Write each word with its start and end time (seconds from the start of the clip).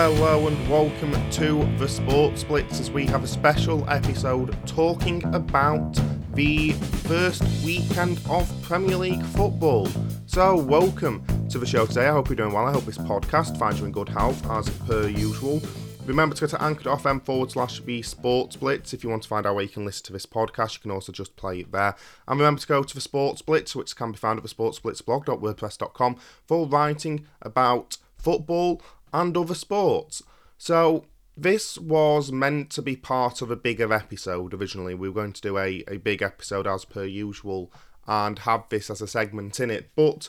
Hello 0.00 0.46
and 0.46 0.70
welcome 0.70 1.12
to 1.32 1.68
the 1.76 1.88
Sports 1.88 2.44
Blitz 2.44 2.78
as 2.78 2.88
we 2.88 3.04
have 3.06 3.24
a 3.24 3.26
special 3.26 3.84
episode 3.90 4.56
talking 4.64 5.24
about 5.34 6.00
the 6.34 6.70
first 6.70 7.42
weekend 7.64 8.20
of 8.30 8.48
Premier 8.62 8.96
League 8.96 9.24
football. 9.24 9.88
So, 10.26 10.56
welcome 10.56 11.26
to 11.48 11.58
the 11.58 11.66
show 11.66 11.84
today. 11.84 12.06
I 12.06 12.12
hope 12.12 12.28
you're 12.28 12.36
doing 12.36 12.52
well. 12.52 12.66
I 12.66 12.70
hope 12.70 12.84
this 12.84 12.96
podcast 12.96 13.58
finds 13.58 13.80
you 13.80 13.86
in 13.86 13.90
good 13.90 14.08
health 14.08 14.48
as 14.48 14.70
per 14.86 15.08
usual. 15.08 15.60
Remember 16.06 16.36
to 16.36 16.42
go 16.42 16.46
to 16.46 16.62
anchor.fm 16.62 17.24
forward 17.24 17.50
slash 17.50 17.80
the 17.80 18.00
sports 18.02 18.54
blitz 18.54 18.94
if 18.94 19.02
you 19.02 19.10
want 19.10 19.24
to 19.24 19.28
find 19.28 19.46
out 19.46 19.56
where 19.56 19.64
you 19.64 19.68
can 19.68 19.84
listen 19.84 20.04
to 20.04 20.12
this 20.12 20.26
podcast. 20.26 20.74
You 20.74 20.80
can 20.80 20.92
also 20.92 21.10
just 21.10 21.34
play 21.34 21.58
it 21.58 21.72
there. 21.72 21.96
And 22.28 22.38
remember 22.38 22.60
to 22.60 22.66
go 22.68 22.84
to 22.84 22.94
the 22.94 23.00
sports 23.00 23.42
blitz, 23.42 23.74
which 23.74 23.96
can 23.96 24.12
be 24.12 24.18
found 24.18 24.38
at 24.38 24.44
the 24.44 24.48
sportsblitzblog.wordpress.com 24.48 26.16
for 26.46 26.68
writing 26.68 27.26
about 27.42 27.96
football 28.16 28.80
and 29.12 29.36
other 29.36 29.54
sports. 29.54 30.22
So 30.56 31.04
this 31.36 31.78
was 31.78 32.32
meant 32.32 32.70
to 32.70 32.82
be 32.82 32.96
part 32.96 33.42
of 33.42 33.50
a 33.50 33.56
bigger 33.56 33.92
episode 33.92 34.54
originally. 34.54 34.94
We 34.94 35.08
were 35.08 35.14
going 35.14 35.32
to 35.34 35.40
do 35.40 35.56
a, 35.58 35.84
a 35.86 35.98
big 35.98 36.20
episode 36.20 36.66
as 36.66 36.84
per 36.84 37.04
usual 37.04 37.72
and 38.06 38.40
have 38.40 38.64
this 38.68 38.90
as 38.90 39.00
a 39.00 39.06
segment 39.06 39.60
in 39.60 39.70
it. 39.70 39.90
But 39.94 40.28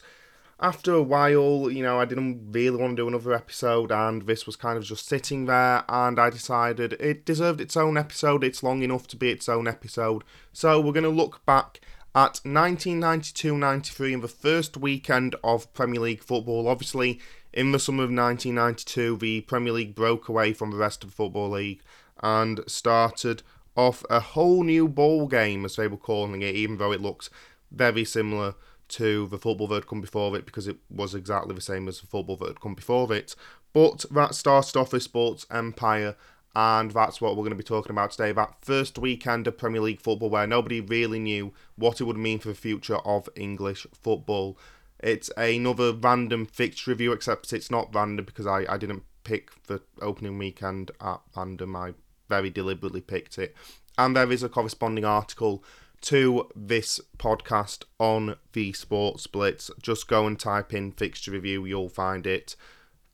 after 0.59 0.93
a 0.93 1.01
while, 1.01 1.71
you 1.71 1.81
know, 1.81 1.99
I 1.99 2.05
didn't 2.05 2.51
really 2.51 2.77
want 2.77 2.97
to 2.97 3.03
do 3.03 3.07
another 3.07 3.33
episode 3.33 3.91
and 3.91 4.23
this 4.27 4.45
was 4.45 4.55
kind 4.55 4.77
of 4.77 4.83
just 4.83 5.07
sitting 5.07 5.45
there 5.45 5.83
and 5.87 6.19
I 6.19 6.29
decided 6.29 6.93
it 6.93 7.25
deserved 7.25 7.61
its 7.61 7.77
own 7.77 7.97
episode. 7.97 8.43
It's 8.43 8.61
long 8.61 8.83
enough 8.83 9.07
to 9.07 9.15
be 9.15 9.31
its 9.31 9.47
own 9.49 9.67
episode. 9.67 10.23
So 10.51 10.79
we're 10.79 10.91
going 10.91 11.03
to 11.03 11.09
look 11.09 11.45
back 11.45 11.79
at 12.15 12.41
1992-93 12.45 14.11
in 14.11 14.21
the 14.21 14.27
first 14.27 14.77
weekend 14.77 15.35
of 15.43 15.71
Premier 15.73 16.01
League 16.01 16.23
football. 16.23 16.67
Obviously, 16.67 17.19
in 17.53 17.71
the 17.71 17.79
summer 17.79 18.03
of 18.03 18.09
1992, 18.09 19.17
the 19.17 19.41
Premier 19.41 19.73
League 19.73 19.95
broke 19.95 20.27
away 20.27 20.53
from 20.53 20.71
the 20.71 20.77
rest 20.77 21.03
of 21.03 21.11
the 21.11 21.15
Football 21.15 21.51
League 21.51 21.81
and 22.21 22.61
started 22.67 23.43
off 23.75 24.03
a 24.09 24.19
whole 24.19 24.63
new 24.63 24.87
ball 24.87 25.27
game, 25.27 25.63
as 25.65 25.75
they 25.75 25.87
were 25.87 25.97
calling 25.97 26.41
it, 26.41 26.55
even 26.55 26.77
though 26.77 26.91
it 26.91 27.01
looks 27.01 27.29
very 27.71 28.03
similar 28.03 28.55
to 28.89 29.27
the 29.27 29.37
football 29.37 29.67
that 29.67 29.75
had 29.75 29.87
come 29.87 30.01
before 30.01 30.35
it 30.35 30.45
because 30.45 30.67
it 30.67 30.77
was 30.89 31.13
exactly 31.13 31.53
the 31.53 31.61
same 31.61 31.87
as 31.87 32.01
the 32.01 32.07
football 32.07 32.35
that 32.35 32.47
had 32.47 32.59
come 32.59 32.73
before 32.73 33.13
it. 33.13 33.35
But 33.71 34.03
that 34.11 34.33
started 34.33 34.75
off 34.75 34.93
with 34.93 35.03
Sports 35.03 35.45
Empire, 35.51 36.15
and 36.55 36.91
that's 36.91 37.21
what 37.21 37.31
we're 37.35 37.43
going 37.43 37.51
to 37.51 37.55
be 37.55 37.63
talking 37.63 37.91
about 37.91 38.11
today. 38.11 38.31
That 38.31 38.55
first 38.61 38.97
weekend 38.97 39.47
of 39.47 39.57
Premier 39.57 39.81
League 39.81 40.01
football 40.01 40.29
where 40.29 40.47
nobody 40.47 40.81
really 40.81 41.19
knew 41.19 41.53
what 41.75 42.01
it 42.01 42.05
would 42.05 42.17
mean 42.17 42.39
for 42.39 42.49
the 42.49 42.55
future 42.55 42.97
of 42.97 43.29
English 43.35 43.85
football. 43.93 44.57
It's 44.99 45.29
another 45.37 45.93
random 45.93 46.45
fixture 46.45 46.91
review, 46.91 47.11
except 47.11 47.53
it's 47.53 47.71
not 47.71 47.93
random 47.93 48.25
because 48.25 48.47
I, 48.47 48.65
I 48.67 48.77
didn't 48.77 49.03
pick 49.23 49.51
the 49.67 49.81
opening 50.01 50.37
weekend 50.37 50.91
at 50.99 51.21
random. 51.37 51.75
I 51.75 51.93
very 52.27 52.49
deliberately 52.49 53.01
picked 53.01 53.37
it. 53.37 53.55
And 53.97 54.15
there 54.15 54.31
is 54.31 54.43
a 54.43 54.49
corresponding 54.49 55.05
article 55.05 55.63
to 56.01 56.49
this 56.55 56.99
podcast 57.17 57.83
on 57.99 58.37
the 58.53 58.73
Sports 58.73 59.27
Blitz. 59.27 59.69
Just 59.81 60.07
go 60.07 60.25
and 60.25 60.39
type 60.39 60.73
in 60.73 60.91
fixture 60.91 61.31
review, 61.31 61.65
you'll 61.65 61.89
find 61.89 62.25
it 62.25 62.55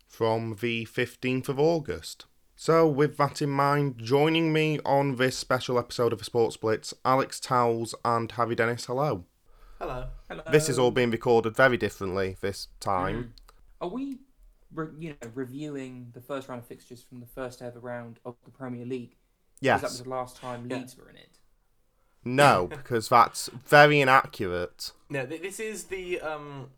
from 0.08 0.58
the 0.62 0.86
15th 0.86 1.50
of 1.50 1.60
August. 1.60 2.26
So, 2.58 2.88
with 2.88 3.18
that 3.18 3.42
in 3.42 3.50
mind, 3.50 3.98
joining 3.98 4.54
me 4.54 4.80
on 4.86 5.18
this 5.18 5.38
special 5.38 5.78
episode 5.78 6.14
of 6.14 6.20
the 6.20 6.26
Sports 6.26 6.56
Blitz, 6.56 6.94
Alex 7.04 7.40
Towells 7.40 7.94
and 8.06 8.32
Harry 8.32 8.56
Dennis. 8.56 8.86
Hello. 8.86 9.26
Hello. 9.78 10.08
Hello. 10.30 10.42
This 10.52 10.70
is 10.70 10.80
all 10.80 10.92
being 10.92 11.12
recorded 11.12 11.54
very 11.54 11.76
differently 11.76 12.38
this 12.40 12.70
time. 12.80 13.16
Mm. 13.24 13.30
Are 13.82 13.90
we, 13.90 14.20
re- 14.74 14.88
you 14.98 15.10
know, 15.10 15.30
reviewing 15.34 16.12
the 16.14 16.22
first 16.22 16.48
round 16.48 16.62
of 16.62 16.68
fixtures 16.68 17.04
from 17.04 17.20
the 17.20 17.26
first 17.26 17.62
ever 17.62 17.80
round 17.80 18.20
of 18.24 18.36
the 18.46 18.52
Premier 18.52 18.86
League? 18.86 19.18
Yes. 19.60 19.82
Because 19.82 19.98
that 19.98 19.98
was 20.00 20.04
the 20.04 20.10
last 20.10 20.38
time 20.38 20.68
Yeah. 20.70 20.78
Leeds 20.78 20.98
were 20.98 21.10
in 21.10 21.18
it. 21.18 21.40
No, 22.24 22.68
because 22.70 23.10
that's 23.10 23.50
very 23.68 24.00
inaccurate. 24.00 24.94
No, 25.10 25.26
this 25.26 25.60
is 25.60 25.84
the 25.86 26.22
um, 26.22 26.70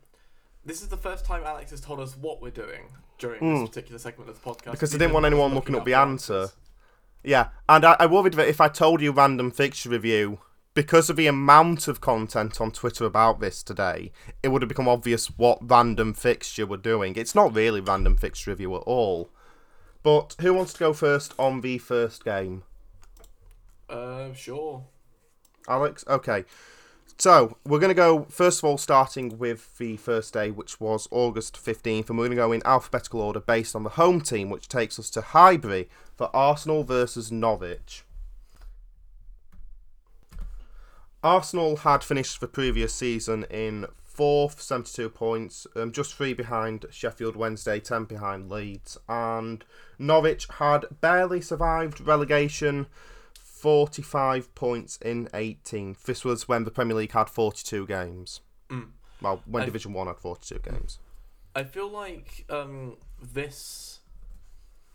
this 0.64 0.82
is 0.82 0.88
the 0.88 0.96
first 0.96 1.24
time 1.24 1.44
Alex 1.44 1.70
has 1.70 1.80
told 1.80 2.00
us 2.00 2.16
what 2.16 2.42
we're 2.42 2.50
doing 2.50 2.88
during 3.18 3.40
Hmm. 3.40 3.60
this 3.60 3.68
particular 3.70 3.98
segment 3.98 4.30
of 4.30 4.40
the 4.42 4.48
podcast. 4.50 4.72
Because 4.72 4.94
I 4.94 4.98
didn't 4.98 5.14
want 5.14 5.26
anyone 5.26 5.54
looking 5.54 5.74
up 5.74 5.84
the 5.84 5.94
answer. 5.94 6.34
answers. 6.42 6.56
Yeah, 7.24 7.48
and 7.68 7.84
I, 7.84 7.96
I 7.98 8.06
worried 8.06 8.34
that 8.34 8.48
if 8.48 8.60
I 8.60 8.68
told 8.68 9.00
you 9.02 9.10
random 9.12 9.50
fixture 9.50 9.90
review, 9.90 10.38
because 10.74 11.10
of 11.10 11.16
the 11.16 11.26
amount 11.26 11.88
of 11.88 12.00
content 12.00 12.60
on 12.60 12.70
Twitter 12.70 13.04
about 13.04 13.40
this 13.40 13.62
today, 13.64 14.12
it 14.42 14.48
would 14.48 14.62
have 14.62 14.68
become 14.68 14.86
obvious 14.88 15.26
what 15.36 15.58
random 15.60 16.14
fixture 16.14 16.64
we're 16.64 16.76
doing. 16.76 17.16
It's 17.16 17.34
not 17.34 17.54
really 17.54 17.80
random 17.80 18.16
fixture 18.16 18.52
review 18.52 18.74
at 18.76 18.82
all. 18.82 19.30
But 20.04 20.36
who 20.40 20.54
wants 20.54 20.72
to 20.74 20.78
go 20.78 20.92
first 20.92 21.34
on 21.38 21.60
the 21.60 21.78
first 21.78 22.24
game? 22.24 22.62
Uh, 23.90 24.32
sure. 24.34 24.84
Alex? 25.66 26.04
Okay. 26.08 26.44
So, 27.20 27.56
we're 27.66 27.80
going 27.80 27.90
to 27.90 27.94
go, 27.94 28.26
first 28.30 28.60
of 28.60 28.64
all, 28.64 28.78
starting 28.78 29.38
with 29.38 29.76
the 29.78 29.96
first 29.96 30.32
day, 30.32 30.52
which 30.52 30.78
was 30.78 31.08
August 31.10 31.56
15th, 31.56 32.08
and 32.08 32.16
we're 32.16 32.26
going 32.26 32.30
to 32.30 32.36
go 32.36 32.52
in 32.52 32.62
alphabetical 32.64 33.20
order 33.20 33.40
based 33.40 33.74
on 33.74 33.82
the 33.82 33.90
home 33.90 34.20
team, 34.20 34.50
which 34.50 34.68
takes 34.68 35.00
us 35.00 35.10
to 35.10 35.20
Highbury 35.20 35.88
for 36.16 36.30
Arsenal 36.32 36.84
versus 36.84 37.32
Norwich. 37.32 38.04
Arsenal 41.24 41.78
had 41.78 42.04
finished 42.04 42.40
the 42.40 42.46
previous 42.46 42.94
season 42.94 43.42
in 43.50 43.86
fourth, 44.04 44.62
72 44.62 45.08
points, 45.10 45.66
um, 45.74 45.90
just 45.90 46.14
three 46.14 46.34
behind 46.34 46.86
Sheffield 46.92 47.34
Wednesday, 47.34 47.80
10 47.80 48.04
behind 48.04 48.48
Leeds, 48.48 48.96
and 49.08 49.64
Norwich 49.98 50.46
had 50.60 50.86
barely 51.00 51.40
survived 51.40 52.00
relegation. 52.00 52.86
45 53.60 54.54
points 54.54 54.98
in 54.98 55.28
18. 55.34 55.96
This 56.04 56.24
was 56.24 56.48
when 56.48 56.64
the 56.64 56.70
Premier 56.70 56.96
League 56.96 57.12
had 57.12 57.28
42 57.28 57.86
games. 57.86 58.40
Mm. 58.70 58.90
Well, 59.20 59.42
when 59.46 59.62
I- 59.62 59.66
Division 59.66 59.92
1 59.92 60.06
had 60.06 60.18
42 60.18 60.58
games. 60.70 60.98
I 61.54 61.64
feel 61.64 61.88
like 61.90 62.44
um 62.50 62.96
this 63.20 63.98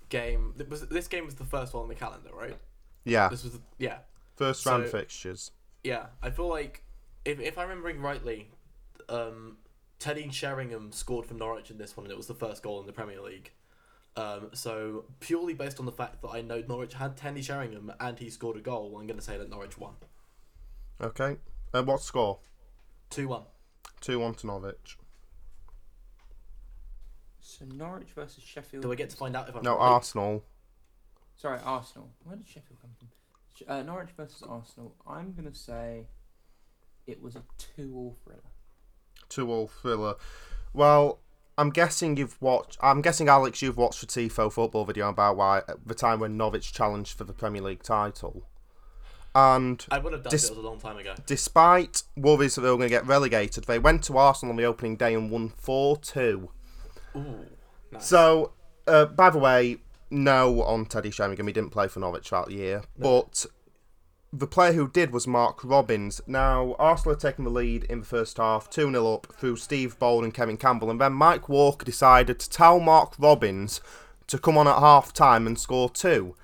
game 0.09 0.53
was 0.69 0.87
this 0.87 1.07
game 1.07 1.25
was 1.25 1.35
the 1.35 1.43
first 1.45 1.73
one 1.73 1.83
on 1.83 1.89
the 1.89 1.95
calendar, 1.95 2.29
right? 2.33 2.57
Yeah, 3.03 3.27
This 3.29 3.43
was 3.43 3.59
yeah 3.79 3.97
first 4.35 4.65
round 4.65 4.85
so- 4.85 4.91
fixtures. 4.91 5.51
yeah. 5.83 6.05
I 6.21 6.29
feel 6.29 6.47
like 6.47 6.83
if 7.25 7.39
if 7.39 7.57
I'm 7.57 7.67
remembering 7.69 7.99
rightly, 8.01 8.49
um, 9.09 9.57
Teddy 9.99 10.29
Sheringham 10.31 10.91
scored 10.91 11.25
for 11.25 11.33
Norwich 11.33 11.69
in 11.71 11.77
this 11.77 11.97
one, 11.97 12.05
and 12.05 12.11
it 12.11 12.17
was 12.17 12.27
the 12.27 12.33
first 12.35 12.63
goal 12.63 12.79
in 12.79 12.85
the 12.87 12.93
Premier 12.93 13.21
League. 13.21 13.51
Um, 14.15 14.49
so 14.53 15.05
purely 15.19 15.53
based 15.55 15.79
on 15.79 15.85
the 15.87 15.91
fact 15.91 16.21
that 16.21 16.29
I 16.29 16.41
know 16.41 16.63
Norwich 16.67 16.93
had 16.93 17.17
Teddy 17.17 17.41
Sheringham 17.41 17.91
and 17.99 18.19
he 18.19 18.29
scored 18.29 18.57
a 18.57 18.61
goal, 18.61 18.95
I'm 18.99 19.07
going 19.07 19.17
to 19.19 19.25
say 19.25 19.37
that 19.37 19.49
Norwich 19.49 19.77
won 19.77 19.93
Okay. 21.01 21.37
Uh, 21.73 21.81
what 21.83 22.01
score? 22.01 22.39
two 23.09 23.27
one. 23.27 23.43
2 24.01 24.19
1 24.19 24.33
to 24.35 24.47
Norwich. 24.47 24.97
So 27.39 27.65
Norwich 27.65 28.09
versus 28.15 28.43
Sheffield. 28.43 28.83
Do 28.83 28.91
I 28.91 28.95
get 28.95 29.09
to 29.11 29.17
find 29.17 29.35
out 29.35 29.47
if 29.49 29.55
I'm 29.55 29.63
No, 29.63 29.71
right? 29.77 29.81
Arsenal. 29.81 30.43
Sorry, 31.35 31.59
Arsenal. 31.63 32.09
Where 32.23 32.35
did 32.35 32.47
Sheffield 32.47 32.79
come 32.81 32.91
from? 32.97 33.07
Uh, 33.67 33.83
Norwich 33.83 34.09
versus 34.17 34.41
Arsenal. 34.47 34.95
I'm 35.07 35.33
gonna 35.33 35.53
say 35.53 36.07
it 37.07 37.21
was 37.21 37.35
a 37.35 37.43
two-all 37.57 38.17
thriller. 38.23 38.41
2 39.29 39.49
all 39.51 39.67
thriller. 39.67 40.15
Well, 40.73 41.19
I'm 41.57 41.69
guessing 41.69 42.17
you've 42.17 42.41
watched. 42.41 42.77
I'm 42.81 43.01
guessing, 43.01 43.27
Alex, 43.27 43.61
you've 43.61 43.77
watched 43.77 44.01
the 44.01 44.07
TIFO 44.07 44.51
football 44.51 44.85
video 44.85 45.09
about 45.09 45.37
why 45.37 45.61
the 45.85 45.93
time 45.93 46.19
when 46.19 46.37
Norwich 46.37 46.73
challenged 46.73 47.17
for 47.17 47.23
the 47.23 47.33
Premier 47.33 47.61
League 47.61 47.83
title. 47.83 48.43
And 49.35 49.85
I 49.89 49.97
would 49.97 50.13
have 50.13 50.23
done 50.23 50.31
Dis- 50.31 50.45
it. 50.45 50.51
It 50.51 50.57
was 50.57 50.65
a 50.65 50.67
long 50.67 50.79
time 50.79 50.97
ago. 50.97 51.15
despite 51.25 52.03
worries 52.15 52.55
that 52.55 52.61
they 52.61 52.69
were 52.69 52.77
going 52.77 52.89
to 52.89 52.93
get 52.93 53.05
relegated, 53.05 53.63
they 53.65 53.79
went 53.79 54.03
to 54.03 54.17
Arsenal 54.17 54.51
on 54.51 54.57
the 54.57 54.63
opening 54.63 54.95
day 54.95 55.13
and 55.13 55.31
won 55.31 55.49
4 55.49 55.97
2. 55.97 56.49
Ooh, 57.15 57.35
nice. 57.91 58.05
So, 58.05 58.53
uh, 58.87 59.05
by 59.05 59.29
the 59.29 59.39
way, 59.39 59.77
no 60.11 60.61
on 60.63 60.85
Teddy 60.85 61.09
Sheringham. 61.11 61.47
He 61.47 61.53
didn't 61.53 61.71
play 61.71 61.87
for 61.87 61.99
Norwich 61.99 62.29
the 62.29 62.45
year. 62.49 62.83
But 62.97 63.45
the 64.35 64.47
player 64.47 64.73
who 64.73 64.87
did 64.87 65.13
was 65.13 65.27
Mark 65.27 65.63
Robins. 65.63 66.19
Now, 66.25 66.75
Arsenal 66.79 67.13
had 67.13 67.21
taken 67.21 67.43
the 67.43 67.51
lead 67.51 67.83
in 67.83 67.99
the 67.99 68.05
first 68.05 68.37
half, 68.37 68.67
2 68.67 68.89
0 68.89 69.13
up 69.13 69.27
through 69.37 69.57
Steve 69.57 69.99
Bould 69.99 70.23
and 70.23 70.33
Kevin 70.33 70.57
Campbell. 70.57 70.89
And 70.89 70.99
then 70.99 71.13
Mike 71.13 71.47
Walker 71.47 71.85
decided 71.85 72.39
to 72.39 72.49
tell 72.49 72.79
Mark 72.79 73.13
Robins 73.19 73.79
to 74.25 74.39
come 74.39 74.57
on 74.57 74.67
at 74.67 74.79
half 74.79 75.13
time 75.13 75.45
and 75.45 75.59
score 75.59 75.87
two. 75.87 76.35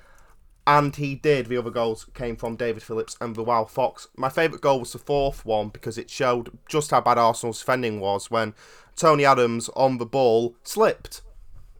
And 0.67 0.95
he 0.95 1.15
did. 1.15 1.47
The 1.47 1.57
other 1.57 1.71
goals 1.71 2.05
came 2.13 2.35
from 2.35 2.55
David 2.55 2.83
Phillips 2.83 3.17
and 3.19 3.35
the 3.35 3.43
Wild 3.43 3.71
Fox. 3.71 4.07
My 4.15 4.29
favourite 4.29 4.61
goal 4.61 4.81
was 4.81 4.93
the 4.93 4.99
fourth 4.99 5.43
one 5.43 5.69
because 5.69 5.97
it 5.97 6.11
showed 6.11 6.55
just 6.67 6.91
how 6.91 7.01
bad 7.01 7.17
Arsenal's 7.17 7.57
defending 7.57 7.99
was 7.99 8.29
when 8.29 8.53
Tony 8.95 9.25
Adams 9.25 9.69
on 9.69 9.97
the 9.97 10.05
ball 10.05 10.55
slipped, 10.61 11.21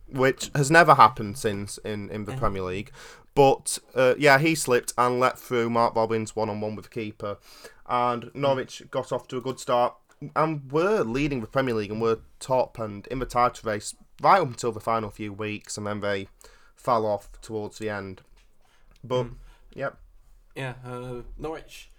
which 0.08 0.50
has 0.56 0.72
never 0.72 0.96
happened 0.96 1.38
since 1.38 1.78
in, 1.80 2.10
in 2.10 2.26
the 2.26 2.36
Premier 2.36 2.64
League. 2.64 2.92
But 3.40 3.80
uh, 3.96 4.16
yeah, 4.18 4.38
he 4.38 4.54
slipped 4.54 4.92
and 4.98 5.18
let 5.18 5.40
through 5.40 5.70
Mark 5.70 5.96
Robins 5.96 6.36
one 6.36 6.50
on 6.50 6.60
one 6.60 6.76
with 6.76 6.84
the 6.84 6.92
keeper. 6.92 7.38
And 7.88 8.32
Norwich 8.34 8.84
got 8.92 9.14
off 9.14 9.30
to 9.30 9.38
a 9.38 9.42
good 9.42 9.62
start 9.62 9.96
and 10.36 10.70
were 10.70 11.04
leading 11.04 11.40
the 11.40 11.48
Premier 11.48 11.74
League 11.74 11.90
and 11.90 12.02
were 12.02 12.20
top 12.42 12.78
and 12.80 13.08
in 13.08 13.20
the 13.20 13.26
title 13.26 13.72
race 13.72 13.96
right 14.22 14.42
up 14.42 14.48
until 14.50 14.74
the 14.74 14.82
final 14.82 15.10
few 15.10 15.32
weeks. 15.32 15.78
And 15.78 15.88
then 15.88 16.02
they 16.02 16.28
fell 16.76 17.06
off 17.06 17.30
towards 17.42 17.78
the 17.78 17.90
end. 17.90 18.24
But 19.06 19.24
Mm. 19.28 19.36
yep, 19.74 19.98
Yeah, 20.54 20.74
uh, 20.86 21.22
Norwich. 21.38 21.90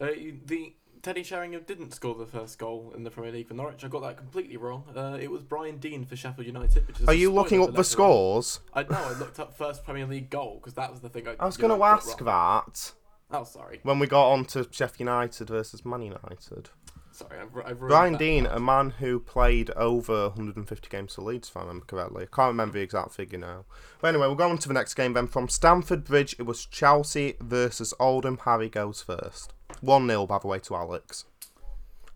Uh, 0.00 0.08
the 0.46 0.74
Teddy 1.02 1.22
Sheringham 1.22 1.62
didn't 1.66 1.92
score 1.94 2.14
the 2.14 2.26
first 2.26 2.58
goal 2.58 2.92
in 2.96 3.04
the 3.04 3.10
Premier 3.10 3.32
League 3.32 3.48
for 3.48 3.54
Norwich. 3.54 3.84
I 3.84 3.88
got 3.88 4.02
that 4.02 4.16
completely 4.16 4.56
wrong. 4.56 4.84
Uh, 4.96 5.16
it 5.20 5.30
was 5.30 5.42
Brian 5.42 5.78
Deane 5.78 6.04
for 6.04 6.16
Sheffield 6.16 6.46
United. 6.46 6.86
Which 6.88 7.00
is 7.00 7.08
are 7.08 7.14
you 7.14 7.32
looking 7.32 7.62
up 7.62 7.72
the 7.72 7.78
on. 7.78 7.84
scores? 7.84 8.60
I 8.74 8.82
know. 8.82 8.88
I 8.90 9.12
looked 9.18 9.38
up 9.38 9.56
first 9.56 9.84
Premier 9.84 10.06
League 10.06 10.30
goal 10.30 10.56
because 10.56 10.74
that 10.74 10.90
was 10.90 11.00
the 11.00 11.08
thing 11.08 11.28
I. 11.28 11.36
I 11.38 11.46
was 11.46 11.56
going 11.56 11.76
to 11.76 11.84
ask 11.84 12.18
that 12.18 12.92
Oh, 13.30 13.44
sorry. 13.44 13.80
when 13.82 13.98
we 13.98 14.06
got 14.06 14.30
on 14.32 14.44
to 14.46 14.66
Sheffield 14.70 15.00
United 15.00 15.48
versus 15.48 15.84
Man 15.84 16.02
United. 16.02 16.70
Sorry, 17.12 17.36
I've, 17.40 17.66
I've 17.66 17.78
Brian 17.80 18.16
Deane, 18.16 18.46
a 18.46 18.60
man 18.60 18.90
who 18.90 19.18
played 19.18 19.70
over 19.70 20.28
150 20.28 20.88
games 20.88 21.16
for 21.16 21.22
Leeds, 21.22 21.48
if 21.48 21.56
I 21.56 21.60
remember 21.62 21.84
correctly. 21.84 22.22
I 22.30 22.34
can't 22.36 22.50
remember 22.50 22.74
the 22.74 22.84
exact 22.84 23.12
figure 23.12 23.40
now. 23.40 23.64
But 24.00 24.08
anyway, 24.08 24.28
we'll 24.28 24.36
go 24.36 24.48
on 24.48 24.58
to 24.58 24.68
the 24.68 24.74
next 24.74 24.94
game 24.94 25.14
then. 25.14 25.26
From 25.26 25.48
Stamford 25.48 26.04
Bridge, 26.04 26.36
it 26.38 26.44
was 26.44 26.64
Chelsea 26.64 27.34
versus 27.40 27.92
Oldham. 27.98 28.38
Harry 28.44 28.68
goes 28.68 29.02
first. 29.02 29.52
1 29.82 30.06
0, 30.08 30.26
by 30.26 30.38
the 30.38 30.46
way, 30.46 30.58
to 30.60 30.74
Alex. 30.76 31.24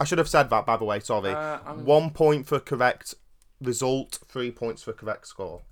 I 0.01 0.05
should 0.05 0.19
have 0.19 0.29
said 0.29 0.51
that, 0.51 0.67
by 0.67 0.77
the 0.77 0.85
way, 0.85 1.01
sorry. 1.01 1.31
Uh, 1.31 1.59
One 1.75 2.11
point 2.11 2.47
for 2.47 2.59
correct 2.59 3.15
result, 3.61 4.19
three 4.29 4.51
points 4.51 4.83
for 4.83 4.93
correct 4.93 5.27
score. 5.29 5.63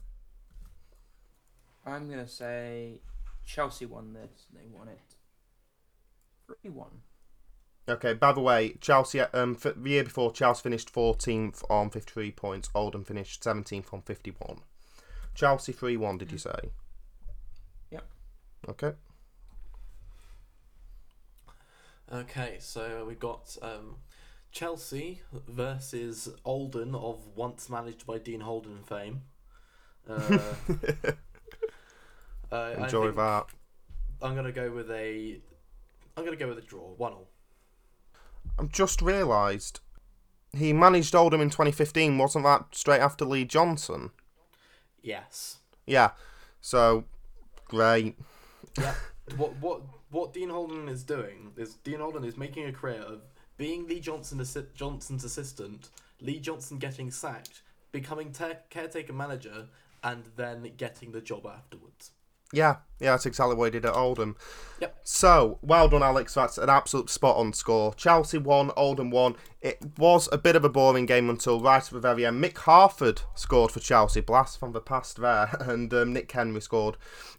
I'm 1.84 2.08
gonna 2.08 2.28
say 2.28 3.00
Chelsea 3.44 3.86
won 3.86 4.12
this. 4.12 4.46
They 4.52 4.66
won 4.70 4.88
it. 4.88 5.00
Three 6.46 6.70
one. 6.70 7.02
Okay, 7.88 8.12
by 8.12 8.32
the 8.32 8.40
way, 8.40 8.74
Chelsea, 8.80 9.20
um, 9.20 9.56
the 9.60 9.74
year 9.84 10.04
before, 10.04 10.32
Chelsea 10.32 10.62
finished 10.62 10.92
14th 10.92 11.64
on 11.68 11.90
53 11.90 12.30
points. 12.30 12.70
Oldham 12.74 13.02
finished 13.02 13.42
17th 13.42 13.92
on 13.92 14.02
51. 14.02 14.60
Chelsea 15.34 15.72
3 15.72 15.96
1, 15.96 16.18
did 16.18 16.30
you 16.30 16.38
say? 16.38 16.70
Yep. 17.90 18.06
Okay. 18.68 18.92
Okay, 22.12 22.56
so 22.58 23.04
we've 23.06 23.20
got 23.20 23.56
um, 23.62 23.96
Chelsea 24.50 25.22
versus 25.46 26.28
Oldham 26.44 26.96
of 26.96 27.24
once 27.36 27.70
managed 27.70 28.04
by 28.04 28.18
Dean 28.18 28.40
Holden 28.40 28.80
fame. 28.82 29.22
Uh, 30.08 30.38
uh, 32.52 32.74
Enjoy 32.78 33.12
that. 33.12 33.46
I'm 34.20 34.34
gonna 34.34 34.50
go 34.50 34.72
with 34.72 34.90
a. 34.90 35.40
I'm 36.16 36.24
gonna 36.24 36.36
go 36.36 36.48
with 36.48 36.58
a 36.58 36.62
draw, 36.62 36.94
one 36.96 37.12
all. 37.12 37.28
I've 38.58 38.72
just 38.72 39.00
realised 39.00 39.78
he 40.52 40.72
managed 40.72 41.14
Oldham 41.14 41.40
in 41.40 41.50
2015. 41.50 42.18
Wasn't 42.18 42.44
that 42.44 42.74
straight 42.74 43.00
after 43.00 43.24
Lee 43.24 43.44
Johnson? 43.44 44.10
Yes. 45.00 45.58
Yeah. 45.86 46.10
So, 46.60 47.04
great. 47.68 48.16
Yeah. 48.76 48.94
what 49.36 49.56
what 49.60 49.82
what 50.10 50.32
Dean 50.32 50.50
Holden 50.50 50.88
is 50.88 51.04
doing 51.04 51.52
is 51.56 51.74
Dean 51.74 52.00
Holden 52.00 52.24
is 52.24 52.36
making 52.36 52.66
a 52.66 52.72
career 52.72 53.02
of 53.02 53.22
being 53.56 53.86
Lee 53.86 54.00
Johnson 54.00 54.38
assi- 54.38 54.72
Johnson's 54.74 55.24
assistant, 55.24 55.90
Lee 56.20 56.40
Johnson 56.40 56.78
getting 56.78 57.10
sacked, 57.10 57.62
becoming 57.92 58.34
caretaker 58.70 59.12
manager, 59.12 59.68
and 60.02 60.24
then 60.36 60.72
getting 60.76 61.12
the 61.12 61.20
job 61.20 61.46
afterwards. 61.46 62.10
Yeah, 62.52 62.76
yeah, 63.00 63.12
that's 63.12 63.26
exactly 63.26 63.56
what 63.56 63.66
he 63.66 63.70
did 63.70 63.86
at 63.86 63.94
Oldham. 63.94 64.36
Yep. 64.80 64.98
So, 65.04 65.58
well 65.62 65.88
done, 65.88 66.02
Alex. 66.02 66.34
That's 66.34 66.58
an 66.58 66.68
absolute 66.68 67.08
spot 67.08 67.36
on 67.36 67.52
score. 67.52 67.94
Chelsea 67.94 68.38
won, 68.38 68.72
Oldham 68.76 69.10
won. 69.10 69.36
It 69.62 69.78
was 69.96 70.28
a 70.32 70.38
bit 70.38 70.56
of 70.56 70.64
a 70.64 70.68
boring 70.68 71.06
game 71.06 71.30
until 71.30 71.60
right 71.60 71.82
at 71.82 71.90
the 71.90 72.00
very 72.00 72.26
end. 72.26 72.42
Mick 72.42 72.58
Harford 72.58 73.22
scored 73.34 73.72
for 73.72 73.80
Chelsea, 73.80 74.20
blast 74.20 74.58
from 74.58 74.72
the 74.72 74.80
past 74.80 75.18
there, 75.18 75.56
and 75.60 75.92
um, 75.94 76.12
Nick 76.12 76.30
Henry 76.30 76.60
scored. 76.60 76.96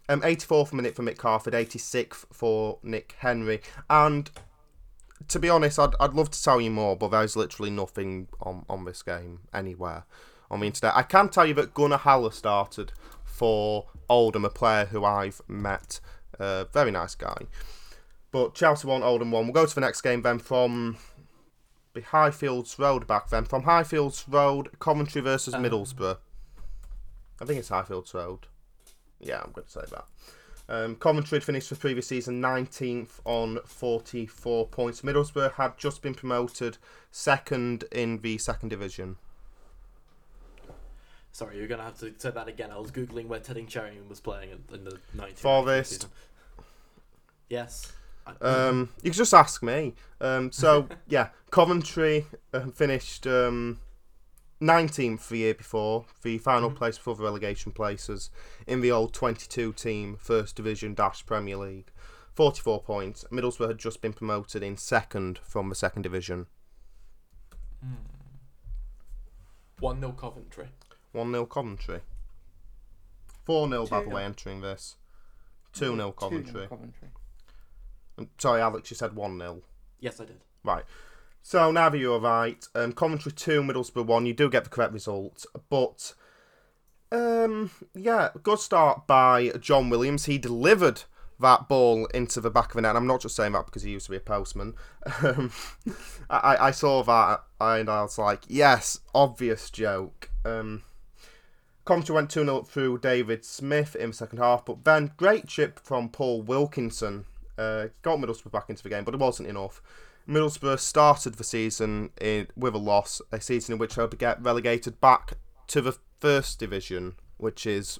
Um, 0.08 0.20
84th 0.22 0.72
minute 0.72 0.96
for 0.96 1.02
Mick 1.02 1.20
Harford, 1.20 1.54
86th 1.54 2.26
for 2.32 2.78
Nick 2.82 3.16
Henry. 3.18 3.60
And 3.88 4.30
to 5.28 5.38
be 5.38 5.48
honest, 5.48 5.78
I'd, 5.78 5.94
I'd 6.00 6.14
love 6.14 6.30
to 6.30 6.42
tell 6.42 6.60
you 6.60 6.70
more, 6.70 6.96
but 6.96 7.08
there's 7.08 7.36
literally 7.36 7.70
nothing 7.70 8.28
on, 8.40 8.64
on 8.68 8.84
this 8.84 9.02
game 9.02 9.40
anywhere 9.52 10.04
on 10.50 10.60
the 10.60 10.66
internet. 10.66 10.96
I 10.96 11.02
can 11.02 11.28
tell 11.28 11.46
you 11.46 11.54
that 11.54 11.74
Gunnar 11.74 11.96
Haller 11.96 12.30
started 12.30 12.92
for 13.32 13.86
Oldham, 14.08 14.44
a 14.44 14.50
player 14.50 14.84
who 14.84 15.04
I've 15.04 15.40
met. 15.48 16.00
Uh, 16.38 16.64
very 16.72 16.90
nice 16.90 17.14
guy. 17.14 17.46
But 18.30 18.54
Chelsea 18.54 18.86
won, 18.86 19.02
Oldham 19.02 19.30
won. 19.30 19.44
We'll 19.44 19.54
go 19.54 19.66
to 19.66 19.74
the 19.74 19.80
next 19.80 20.02
game 20.02 20.22
then 20.22 20.38
from 20.38 20.96
the 21.94 22.00
Highfields 22.02 22.78
Road 22.78 23.06
back 23.06 23.30
then. 23.30 23.44
From 23.44 23.62
Highfields 23.64 24.24
Road, 24.28 24.70
Coventry 24.78 25.20
versus 25.20 25.54
Um. 25.54 25.62
Middlesbrough. 25.62 26.18
I 27.40 27.44
think 27.44 27.58
it's 27.58 27.70
Highfields 27.70 28.14
Road. 28.14 28.46
Yeah, 29.20 29.40
I'm 29.44 29.52
going 29.52 29.66
to 29.66 29.70
say 29.70 29.82
that. 29.90 30.04
Um, 30.68 30.96
Coventry 30.96 31.36
had 31.36 31.44
finished 31.44 31.70
the 31.70 31.76
previous 31.76 32.06
season 32.06 32.40
19th 32.40 33.20
on 33.24 33.58
44 33.66 34.68
points. 34.68 35.02
Middlesbrough 35.02 35.54
had 35.54 35.76
just 35.76 36.02
been 36.02 36.14
promoted 36.14 36.78
second 37.10 37.84
in 37.92 38.18
the 38.20 38.38
second 38.38 38.68
division. 38.70 39.16
Sorry, 41.32 41.56
you're 41.58 41.66
gonna 41.66 41.82
have 41.84 41.98
to 42.00 42.12
say 42.18 42.30
that 42.30 42.46
again. 42.48 42.70
I 42.70 42.78
was 42.78 42.90
googling 42.90 43.26
where 43.26 43.40
Teddy 43.40 43.66
Sheringham 43.68 44.08
was 44.08 44.20
playing 44.20 44.50
in, 44.50 44.74
in 44.74 44.84
the 44.84 44.98
19th 45.16 45.38
Forest. 45.38 46.06
Yes. 47.48 47.92
Um, 48.40 48.90
you 49.02 49.10
can 49.10 49.16
just 49.16 49.34
ask 49.34 49.62
me. 49.62 49.94
Um, 50.20 50.52
so 50.52 50.88
yeah, 51.08 51.28
Coventry 51.50 52.26
uh, 52.52 52.66
finished 52.66 53.26
um, 53.26 53.80
19th 54.60 55.28
the 55.28 55.38
year 55.38 55.54
before, 55.54 56.04
the 56.22 56.38
final 56.38 56.70
Mhm. 56.70 56.76
place 56.76 56.98
before 56.98 57.16
the 57.16 57.24
relegation 57.24 57.72
places 57.72 58.30
in 58.66 58.80
the 58.82 58.92
old 58.92 59.12
22 59.14 59.72
team 59.72 60.16
First 60.16 60.54
Division 60.56 60.94
Dash 60.94 61.24
Premier 61.26 61.56
League. 61.56 61.90
44 62.34 62.82
points. 62.82 63.24
Middlesbrough 63.32 63.68
had 63.68 63.78
just 63.78 64.00
been 64.00 64.12
promoted 64.12 64.62
in 64.62 64.76
second 64.76 65.38
from 65.42 65.68
the 65.68 65.74
second 65.74 66.02
division. 66.02 66.46
One 69.80 70.00
0 70.00 70.12
Coventry. 70.12 70.68
1 71.12 71.32
0 71.32 71.46
Coventry. 71.46 72.00
4 73.44 73.68
0 73.68 73.86
by 73.86 74.02
the 74.02 74.08
way, 74.08 74.24
entering 74.24 74.60
this. 74.60 74.96
2 75.74 75.96
0 75.96 76.12
2-0 76.12 76.16
Coventry. 76.16 76.66
Coventry. 76.68 77.08
Um, 78.18 78.28
Sorry, 78.38 78.60
Alex, 78.60 78.90
you 78.90 78.96
said 78.96 79.14
1 79.14 79.38
0. 79.38 79.62
Yes, 80.00 80.20
I 80.20 80.24
did. 80.24 80.40
Right. 80.64 80.84
So 81.42 81.70
now 81.72 81.88
that 81.88 81.98
you're 81.98 82.20
right, 82.20 82.64
um, 82.74 82.92
Coventry 82.92 83.32
two, 83.32 83.62
Middlesbrough 83.62 84.06
one. 84.06 84.26
You 84.26 84.32
do 84.32 84.48
get 84.48 84.64
the 84.64 84.70
correct 84.70 84.92
result, 84.92 85.44
but 85.68 86.14
um, 87.10 87.70
yeah, 87.94 88.30
good 88.42 88.60
start 88.60 89.06
by 89.06 89.48
John 89.60 89.90
Williams. 89.90 90.26
He 90.26 90.38
delivered 90.38 91.02
that 91.40 91.68
ball 91.68 92.06
into 92.06 92.40
the 92.40 92.50
back 92.50 92.68
of 92.68 92.74
the 92.74 92.82
net. 92.82 92.90
And 92.90 92.98
I'm 92.98 93.06
not 93.06 93.20
just 93.20 93.36
saying 93.36 93.52
that 93.52 93.66
because 93.66 93.82
he 93.82 93.90
used 93.90 94.06
to 94.06 94.12
be 94.12 94.16
a 94.16 94.20
postman. 94.20 94.74
Um, 95.22 95.52
I, 96.30 96.56
I 96.60 96.70
saw 96.70 97.02
that 97.02 97.42
and 97.60 97.90
I 97.90 98.02
was 98.02 98.16
like, 98.16 98.44
yes, 98.48 99.00
obvious 99.14 99.68
joke. 99.68 100.30
Um, 100.44 100.82
Coventry 101.84 102.14
went 102.14 102.30
2 102.30 102.44
0 102.44 102.58
up 102.58 102.68
through 102.68 102.98
David 102.98 103.44
Smith 103.44 103.96
in 103.96 104.10
the 104.10 104.16
second 104.16 104.38
half, 104.38 104.64
but 104.64 104.84
then 104.84 105.12
great 105.16 105.48
chip 105.48 105.80
from 105.80 106.08
Paul 106.08 106.42
Wilkinson 106.42 107.24
uh, 107.58 107.88
got 108.02 108.18
Middlesbrough 108.18 108.52
back 108.52 108.70
into 108.70 108.82
the 108.82 108.88
game, 108.88 109.04
but 109.04 109.14
it 109.14 109.20
wasn't 109.20 109.48
enough. 109.48 109.82
Middlesbrough 110.28 110.78
started 110.78 111.34
the 111.34 111.44
season 111.44 112.10
in, 112.20 112.46
with 112.56 112.74
a 112.74 112.78
loss, 112.78 113.20
a 113.32 113.40
season 113.40 113.74
in 113.74 113.78
which 113.78 113.96
they'll 113.96 114.06
get 114.06 114.42
relegated 114.42 115.00
back 115.00 115.34
to 115.66 115.80
the 115.80 115.96
first 116.20 116.58
division, 116.60 117.16
which 117.38 117.66
is 117.66 117.98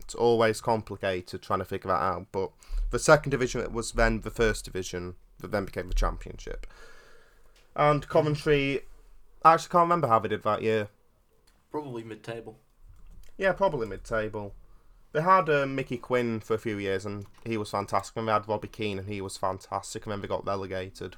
it's 0.00 0.14
always 0.14 0.60
complicated 0.60 1.40
trying 1.40 1.60
to 1.60 1.64
figure 1.64 1.88
that 1.88 2.02
out. 2.02 2.26
But 2.32 2.50
the 2.90 2.98
second 2.98 3.30
division 3.30 3.60
it 3.60 3.72
was 3.72 3.92
then 3.92 4.20
the 4.20 4.30
first 4.30 4.64
division 4.64 5.14
that 5.38 5.52
then 5.52 5.64
became 5.64 5.88
the 5.88 5.94
championship. 5.94 6.66
And 7.76 8.06
Coventry, 8.08 8.80
I 9.44 9.54
actually 9.54 9.70
can't 9.70 9.82
remember 9.82 10.08
how 10.08 10.18
they 10.18 10.28
did 10.28 10.42
that 10.42 10.62
year. 10.62 10.88
Probably 11.70 12.02
mid 12.04 12.22
table. 12.22 12.58
Yeah, 13.36 13.52
probably 13.52 13.86
mid-table. 13.86 14.54
They 15.12 15.22
had 15.22 15.48
uh, 15.48 15.66
Mickey 15.66 15.96
Quinn 15.96 16.40
for 16.40 16.54
a 16.54 16.58
few 16.58 16.78
years, 16.78 17.06
and 17.06 17.26
he 17.44 17.56
was 17.56 17.70
fantastic. 17.70 18.16
And 18.16 18.28
they 18.28 18.32
had 18.32 18.48
Robbie 18.48 18.68
Keane, 18.68 18.98
and 18.98 19.08
he 19.08 19.20
was 19.20 19.36
fantastic. 19.36 20.04
And 20.04 20.12
then 20.12 20.20
they 20.20 20.28
got 20.28 20.46
relegated. 20.46 21.16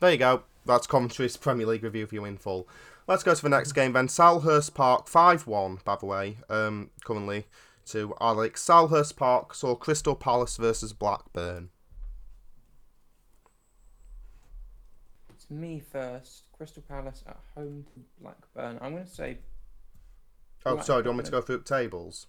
There 0.00 0.10
you 0.10 0.18
go. 0.18 0.42
That's 0.66 0.86
Coventry's 0.86 1.36
Premier 1.38 1.66
League 1.66 1.84
review 1.84 2.06
for 2.06 2.14
you 2.16 2.24
in 2.24 2.38
full. 2.38 2.68
Let's 3.06 3.22
go 3.22 3.34
to 3.34 3.42
the 3.42 3.48
next 3.48 3.72
game 3.72 3.92
then. 3.92 4.08
Selhurst 4.08 4.74
Park, 4.74 5.06
5-1, 5.06 5.82
by 5.84 5.96
the 5.96 6.06
way, 6.06 6.38
um, 6.50 6.90
currently 7.04 7.46
to 7.86 8.14
Alex. 8.20 8.62
Selhurst 8.62 9.16
Park 9.16 9.54
saw 9.54 9.74
Crystal 9.74 10.14
Palace 10.14 10.56
versus 10.56 10.92
Blackburn. 10.92 11.70
It's 15.30 15.48
me 15.50 15.80
first. 15.80 16.52
Crystal 16.52 16.82
Palace 16.86 17.24
at 17.26 17.38
home 17.54 17.86
to 17.94 18.00
Blackburn. 18.20 18.78
I'm 18.82 18.92
going 18.92 19.06
to 19.06 19.10
say 19.10 19.38
Oh, 20.66 20.80
sorry, 20.80 21.02
do 21.02 21.06
you 21.08 21.10
want 21.12 21.18
me 21.18 21.24
to 21.24 21.30
go 21.30 21.40
through 21.40 21.62
tables? 21.62 22.26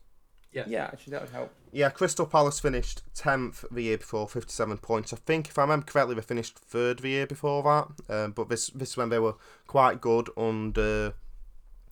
Yeah. 0.52 0.64
yeah. 0.68 0.86
Actually, 0.86 1.12
that 1.12 1.22
would 1.22 1.30
help. 1.32 1.52
Yeah, 1.72 1.90
Crystal 1.90 2.26
Palace 2.26 2.60
finished 2.60 3.04
10th 3.14 3.66
the 3.72 3.84
year 3.84 3.98
before, 3.98 4.28
57 4.28 4.78
points. 4.80 5.14
I 5.14 5.18
think, 5.18 5.48
if 5.50 5.58
I 5.60 5.62
remember 5.62 5.86
correctly, 5.86 6.16
they 6.16 6.22
finished 6.22 6.58
third 6.58 7.00
the 7.00 7.10
year 7.10 7.28
before 7.28 7.62
that. 7.64 8.14
Um, 8.14 8.32
but 8.32 8.50
this 8.50 8.68
this 8.70 8.92
is 8.92 8.98
when 8.98 9.10
they 9.10 9.20
were 9.20 9.36
quite 9.68 10.02
good 10.02 10.30
under 10.36 11.14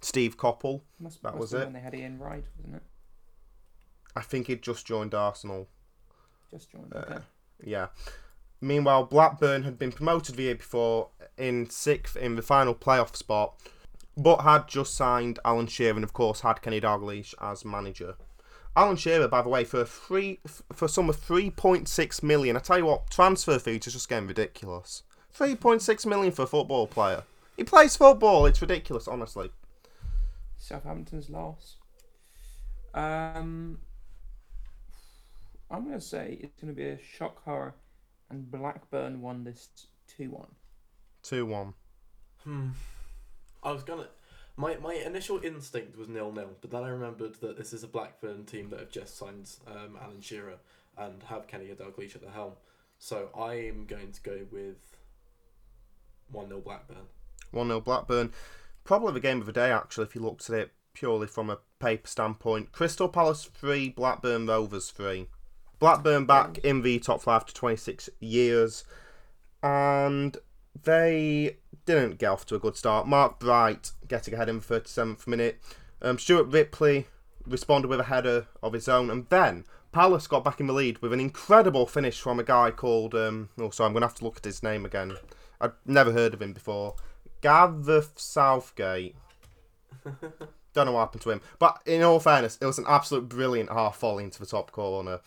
Steve 0.02 0.38
Coppell. 0.38 0.82
Must, 1.00 1.22
That 1.22 1.34
must 1.36 1.40
was 1.40 1.54
it. 1.54 1.66
when 1.66 1.74
they 1.74 1.80
had 1.80 1.94
Ian 1.94 2.18
Wright, 2.18 2.46
wasn't 2.58 2.78
it? 2.78 2.84
I 4.16 4.22
think 4.22 4.48
he'd 4.48 4.64
just 4.64 4.86
joined 4.88 5.14
Arsenal. 5.14 5.68
Just 6.50 6.72
joined. 6.72 6.94
Uh, 6.96 7.00
Okay. 7.00 7.18
Yeah. 7.64 7.88
Meanwhile, 8.60 9.04
Blackburn 9.06 9.64
had 9.64 9.78
been 9.78 9.92
promoted 9.92 10.36
the 10.36 10.44
year 10.44 10.56
before 10.56 11.10
in 11.38 11.70
sixth 11.70 12.16
in 12.16 12.36
the 12.36 12.42
final 12.42 12.74
playoff 12.74 13.16
spot, 13.16 13.56
but 14.18 14.42
had 14.42 14.68
just 14.68 14.96
signed 14.96 15.40
Alan 15.46 15.68
Shearer 15.68 15.96
and, 15.96 16.04
of 16.04 16.12
course, 16.12 16.42
had 16.42 16.62
Kenny 16.62 16.82
Dalglish 16.82 17.36
as 17.40 17.64
manager. 17.64 18.16
Alan 18.76 18.96
Shearer, 18.96 19.28
by 19.28 19.42
the 19.42 19.50
way, 19.50 19.64
for 19.64 19.82
a 19.82 19.86
free 19.86 20.40
for 20.74 20.86
a 20.86 20.90
sum 20.90 21.10
of 21.10 21.16
three 21.16 21.50
point 21.50 21.88
six 21.88 22.22
million. 22.22 22.56
I 22.56 22.60
tell 22.60 22.78
you 22.78 22.86
what, 22.86 23.10
transfer 23.10 23.58
fees 23.58 23.88
are 23.88 23.92
just 23.92 24.10
getting 24.10 24.28
ridiculous. 24.28 25.04
Three 25.32 25.56
point 25.56 25.82
six 25.82 26.06
million 26.06 26.32
for 26.32 26.44
a 26.44 26.48
football 26.48 26.88
player. 26.88 27.24
He 27.56 27.64
plays 27.64 27.96
football. 27.96 28.46
It's 28.46 28.62
ridiculous, 28.62 29.08
honestly. 29.08 29.52
Southampton's 30.58 31.30
loss. 31.30 31.78
Um, 32.94 33.80
I'm 35.70 35.86
gonna 35.86 36.02
say 36.02 36.38
it's 36.42 36.60
gonna 36.60 36.74
be 36.74 36.88
a 36.88 37.00
shock 37.02 37.44
horror, 37.44 37.76
and 38.30 38.50
Blackburn 38.50 39.22
won 39.22 39.44
this 39.44 39.70
two 40.08 40.30
one. 40.30 40.52
Two 41.24 41.46
one. 41.46 41.74
Hmm. 42.44 42.70
I 43.68 43.72
was 43.74 43.84
gonna. 43.84 44.08
My 44.56 44.78
my 44.78 44.94
initial 44.94 45.42
instinct 45.44 45.98
was 45.98 46.08
nil 46.08 46.32
nil, 46.32 46.52
but 46.62 46.72
then 46.72 46.84
I 46.84 46.88
remembered 46.88 47.36
that 47.42 47.58
this 47.58 47.74
is 47.74 47.84
a 47.84 47.88
Blackburn 47.88 48.46
team 48.46 48.70
that 48.70 48.80
have 48.80 48.90
just 48.90 49.18
signed 49.18 49.52
um, 49.68 49.98
Alan 50.02 50.22
Shearer 50.22 50.56
and 50.98 51.22
have 51.24 51.48
Kenny 51.48 51.68
Dalglish 51.68 52.16
at 52.16 52.22
the 52.22 52.30
helm. 52.30 52.54
So 52.98 53.30
I 53.38 53.56
am 53.56 53.86
going 53.86 54.14
to 54.14 54.22
go 54.22 54.40
with 54.50 54.78
one 56.32 56.48
0 56.48 56.62
Blackburn. 56.62 57.08
1 57.52 57.68
0 57.68 57.82
Blackburn. 57.82 58.32
Probably 58.86 59.12
the 59.12 59.20
game 59.20 59.42
of 59.42 59.46
the 59.46 59.52
day, 59.52 59.70
actually, 59.70 60.06
if 60.06 60.16
you 60.16 60.22
looked 60.22 60.50
at 60.50 60.58
it 60.58 60.72
purely 60.94 61.28
from 61.28 61.50
a 61.50 61.60
paper 61.80 62.08
standpoint. 62.08 62.72
Crystal 62.72 63.10
Palace 63.10 63.44
3, 63.54 63.90
Blackburn 63.90 64.48
Rovers 64.48 64.92
3. 64.92 65.28
Blackburn 65.78 66.26
back 66.26 66.58
in 66.60 66.82
the 66.82 67.00
top 67.00 67.22
5 67.22 67.48
to 67.48 67.54
26 67.54 68.10
years. 68.22 68.86
And 69.62 70.38
they 70.84 71.58
didn't 71.88 72.20
get 72.20 72.30
off 72.30 72.46
to 72.48 72.56
a 72.56 72.60
good 72.60 72.76
start. 72.76 73.08
Mark 73.08 73.40
Bright 73.40 73.92
getting 74.08 74.36
ahead 74.36 74.50
in 74.50 74.60
the 74.60 74.66
37th 74.66 75.26
minute. 75.26 75.60
Um, 76.02 76.20
Stuart 76.20 76.44
Ripley 76.44 77.08
responded 77.48 77.88
with 77.88 78.00
a 78.00 78.04
header 78.04 78.48
of 78.62 78.74
his 78.74 78.88
own. 78.88 79.10
And 79.10 79.28
then 79.30 79.66
Palace 79.92 80.28
got 80.28 80.44
back 80.44 80.60
in 80.60 80.68
the 80.68 80.74
lead 80.74 81.00
with 81.00 81.14
an 81.14 81.20
incredible 81.20 81.88
finish 81.88 82.20
from 82.20 82.40
a 82.40 82.44
guy 82.44 82.70
called. 82.70 83.16
Um, 83.16 83.50
oh, 83.58 83.72
sorry, 83.72 83.88
I'm 83.88 83.94
going 83.94 84.02
to 84.02 84.08
have 84.08 84.16
to 84.16 84.24
look 84.26 84.38
at 84.38 84.46
his 84.46 84.62
name 84.62 84.86
again. 84.86 85.18
I'd 85.60 85.72
never 85.86 86.12
heard 86.12 86.34
of 86.36 86.42
him 86.42 86.54
before. 86.54 86.96
Gareth 87.42 88.14
Southgate. 88.18 89.16
Don't 90.74 90.86
know 90.86 90.92
what 90.92 91.00
happened 91.00 91.24
to 91.24 91.32
him. 91.32 91.42
But 91.58 91.82
in 91.86 92.04
all 92.04 92.20
fairness, 92.20 92.58
it 92.62 92.66
was 92.66 92.78
an 92.78 92.86
absolute 92.88 93.30
brilliant 93.30 93.72
half 93.72 93.98
volley 94.00 94.26
into 94.26 94.40
the 94.40 94.46
top 94.46 94.72
corner. 94.72 95.22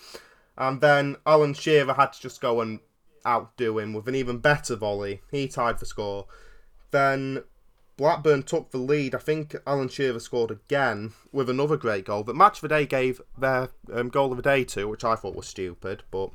And 0.57 0.81
then 0.81 1.17
Alan 1.26 1.55
Shearer 1.55 1.95
had 1.95 2.12
to 2.12 2.21
just 2.21 2.40
go 2.40 2.61
and 2.61 2.81
outdo 3.26 3.79
him 3.79 3.93
with 3.93 4.07
an 4.09 4.14
even 4.14 4.38
better 4.38 4.76
volley. 4.76 5.23
He 5.31 5.49
tied 5.49 5.79
the 5.79 5.87
score. 5.87 6.26
Then 6.90 7.44
Blackburn 7.97 8.42
took 8.42 8.70
the 8.70 8.78
lead. 8.78 9.14
I 9.14 9.18
think 9.18 9.54
Alan 9.66 9.88
Shearer 9.88 10.20
scored 10.20 10.50
again 10.50 11.12
with 11.32 11.50
another 11.50 11.76
great 11.76 12.06
goal 12.06 12.23
that 12.25 12.35
Match 12.35 12.56
of 12.56 12.62
the 12.62 12.68
Day 12.68 12.87
gave 12.87 13.20
their 13.37 13.68
um, 13.92 14.09
goal 14.09 14.30
of 14.30 14.37
the 14.37 14.42
day 14.42 14.64
to, 14.64 14.88
which 14.88 15.04
I 15.04 15.16
thought 15.16 15.37
was 15.37 15.47
stupid, 15.47 16.02
but 16.11 16.30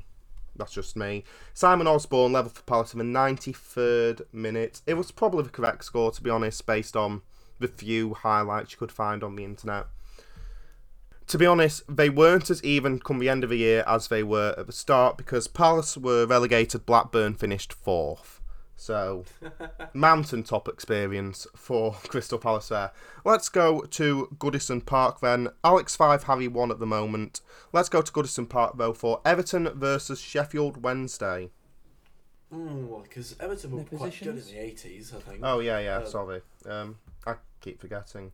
that's 0.54 0.72
just 0.72 0.96
me. 0.96 1.24
Simon 1.54 1.86
Osborne 1.86 2.32
level 2.32 2.50
for 2.50 2.62
Palace 2.62 2.94
in 2.94 2.98
the 2.98 3.18
93rd 3.18 4.22
minute. 4.32 4.80
It 4.86 4.94
was 4.94 5.10
probably 5.10 5.42
the 5.42 5.50
correct 5.50 5.84
score, 5.84 6.10
to 6.12 6.22
be 6.22 6.30
honest, 6.30 6.64
based 6.66 6.96
on 6.96 7.22
the 7.58 7.68
few 7.68 8.14
highlights 8.14 8.72
you 8.72 8.78
could 8.78 8.92
find 8.92 9.22
on 9.22 9.36
the 9.36 9.44
internet. 9.44 9.86
To 11.28 11.38
be 11.38 11.46
honest, 11.46 11.82
they 11.88 12.08
weren't 12.08 12.50
as 12.50 12.62
even 12.62 13.00
come 13.00 13.18
the 13.18 13.28
end 13.28 13.42
of 13.42 13.50
the 13.50 13.56
year 13.56 13.82
as 13.86 14.06
they 14.06 14.22
were 14.22 14.54
at 14.56 14.68
the 14.68 14.72
start 14.72 15.16
because 15.16 15.48
Palace 15.48 15.96
were 15.96 16.26
relegated, 16.26 16.86
Blackburn 16.86 17.34
finished 17.34 17.72
fourth. 17.72 18.35
So, 18.78 19.24
mountaintop 19.94 20.68
experience 20.68 21.46
for 21.56 21.92
Crystal 22.08 22.38
Palace 22.38 22.68
there. 22.68 22.92
Let's 23.24 23.48
go 23.48 23.80
to 23.80 24.28
Goodison 24.38 24.84
Park 24.84 25.20
then. 25.20 25.48
Alex 25.64 25.96
5, 25.96 26.24
Harry 26.24 26.46
1 26.46 26.70
at 26.70 26.78
the 26.78 26.86
moment. 26.86 27.40
Let's 27.72 27.88
go 27.88 28.02
to 28.02 28.12
Goodison 28.12 28.48
Park 28.48 28.76
though 28.76 28.92
for 28.92 29.20
Everton 29.24 29.70
versus 29.74 30.20
Sheffield 30.20 30.82
Wednesday. 30.82 31.50
Ooh, 32.54 33.00
because 33.02 33.34
Everton 33.40 33.72
were 33.72 33.82
Their 33.82 33.98
quite 33.98 34.18
good 34.22 34.36
in 34.36 34.44
the 34.44 34.58
eighties, 34.58 35.12
I 35.16 35.20
think. 35.20 35.40
Oh, 35.42 35.58
yeah, 35.58 35.80
yeah, 35.80 35.96
Um, 35.96 36.06
sorry. 36.06 36.42
Um, 36.66 36.98
I 37.26 37.34
keep 37.60 37.80
forgetting. 37.80 38.32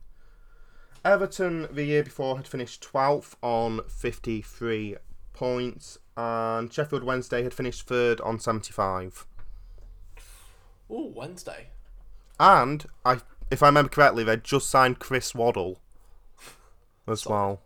Everton 1.03 1.67
the 1.71 1.83
year 1.83 2.03
before 2.03 2.37
had 2.37 2.47
finished 2.47 2.83
12th 2.83 3.35
on 3.41 3.81
53 3.87 4.97
points, 5.33 5.97
and 6.15 6.71
Sheffield 6.71 7.03
Wednesday 7.03 7.43
had 7.43 7.53
finished 7.53 7.87
third 7.87 8.21
on 8.21 8.39
75. 8.39 9.25
Ooh, 10.91 11.11
Wednesday. 11.15 11.67
And 12.39 12.85
I, 13.05 13.19
if 13.49 13.63
I 13.63 13.67
remember 13.67 13.89
correctly, 13.89 14.23
they 14.23 14.37
just 14.37 14.69
signed 14.69 14.99
Chris 14.99 15.33
Waddle 15.33 15.79
as 17.07 17.25
well, 17.25 17.61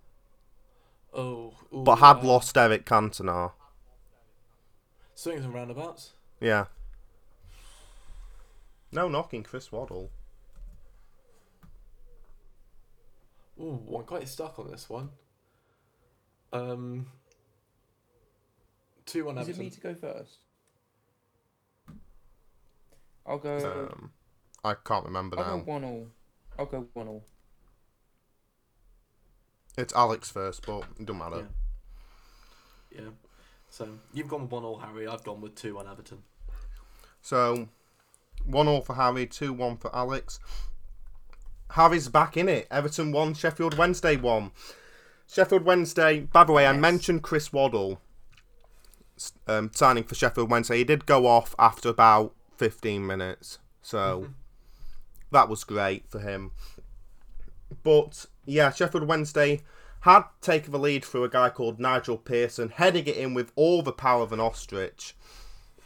Oh, 1.13 1.53
ooh, 1.73 1.83
but 1.83 1.97
had 1.97 2.17
uh, 2.17 2.23
lost 2.23 2.57
Eric 2.57 2.85
Cantona. 2.85 3.51
Swings 5.15 5.43
and 5.43 5.53
roundabouts. 5.53 6.13
Yeah. 6.39 6.65
No 8.91 9.09
knocking 9.09 9.43
Chris 9.43 9.71
Waddle. 9.71 10.11
Ooh, 13.59 13.81
I'm 13.95 14.03
quite 14.03 14.27
stuck 14.29 14.59
on 14.59 14.69
this 14.69 14.87
one. 14.87 15.09
Um, 16.53 17.07
two 19.05 19.25
one 19.25 19.37
Is 19.39 19.49
it 19.49 19.57
me 19.57 19.69
to 19.71 19.79
go 19.81 19.95
first? 19.95 20.37
I'll 23.27 23.37
go. 23.37 23.89
Um, 23.91 24.11
I 24.63 24.75
can't 24.85 25.05
remember 25.05 25.35
now. 25.35 25.43
I'll 25.43 25.57
go 25.59 25.63
one 25.63 25.83
all. 25.83 26.07
I'll 26.57 26.65
go 26.65 26.87
one 26.93 27.07
all. 27.07 27.23
It's 29.77 29.93
Alex 29.93 30.31
first, 30.31 30.65
but 30.65 30.83
it 30.99 31.05
doesn't 31.05 31.19
matter. 31.19 31.47
Yeah. 32.91 33.01
Yeah. 33.01 33.09
So 33.69 33.87
you've 34.13 34.27
gone 34.27 34.43
with 34.43 34.51
one 34.51 34.63
all, 34.63 34.79
Harry. 34.79 35.07
I've 35.07 35.23
gone 35.23 35.41
with 35.41 35.55
two 35.55 35.75
one 35.75 35.87
Everton. 35.87 36.23
So, 37.21 37.67
one 38.45 38.67
all 38.67 38.81
for 38.81 38.95
Harry, 38.95 39.27
two 39.27 39.53
one 39.53 39.77
for 39.77 39.93
Alex. 39.95 40.39
Harry's 41.71 42.07
back 42.07 42.37
in 42.37 42.47
it. 42.47 42.67
Everton 42.71 43.11
won, 43.11 43.33
Sheffield 43.33 43.77
Wednesday 43.77 44.15
won. 44.15 44.51
Sheffield 45.27 45.63
Wednesday. 45.63 46.21
By 46.21 46.45
the 46.45 46.53
way, 46.53 46.65
I 46.65 46.73
mentioned 46.73 47.21
Chris 47.21 47.51
Waddle 47.51 48.01
um, 49.47 49.71
signing 49.73 50.05
for 50.05 50.15
Sheffield 50.15 50.49
Wednesday. 50.49 50.77
He 50.77 50.83
did 50.85 51.05
go 51.05 51.27
off 51.27 51.53
after 51.59 51.89
about 51.89 52.33
fifteen 52.57 53.05
minutes, 53.05 53.59
so 53.81 54.29
that 55.31 55.49
was 55.49 55.63
great 55.63 56.07
for 56.09 56.19
him. 56.19 56.51
But 57.83 58.25
yeah, 58.45 58.71
Sheffield 58.71 59.07
Wednesday 59.07 59.61
had 60.01 60.23
taken 60.41 60.71
the 60.71 60.79
lead 60.79 61.03
through 61.03 61.23
a 61.23 61.29
guy 61.29 61.49
called 61.49 61.79
Nigel 61.79 62.17
Pearson, 62.17 62.69
heading 62.69 63.07
it 63.07 63.17
in 63.17 63.33
with 63.33 63.51
all 63.55 63.81
the 63.81 63.91
power 63.91 64.23
of 64.23 64.31
an 64.31 64.39
ostrich. 64.39 65.15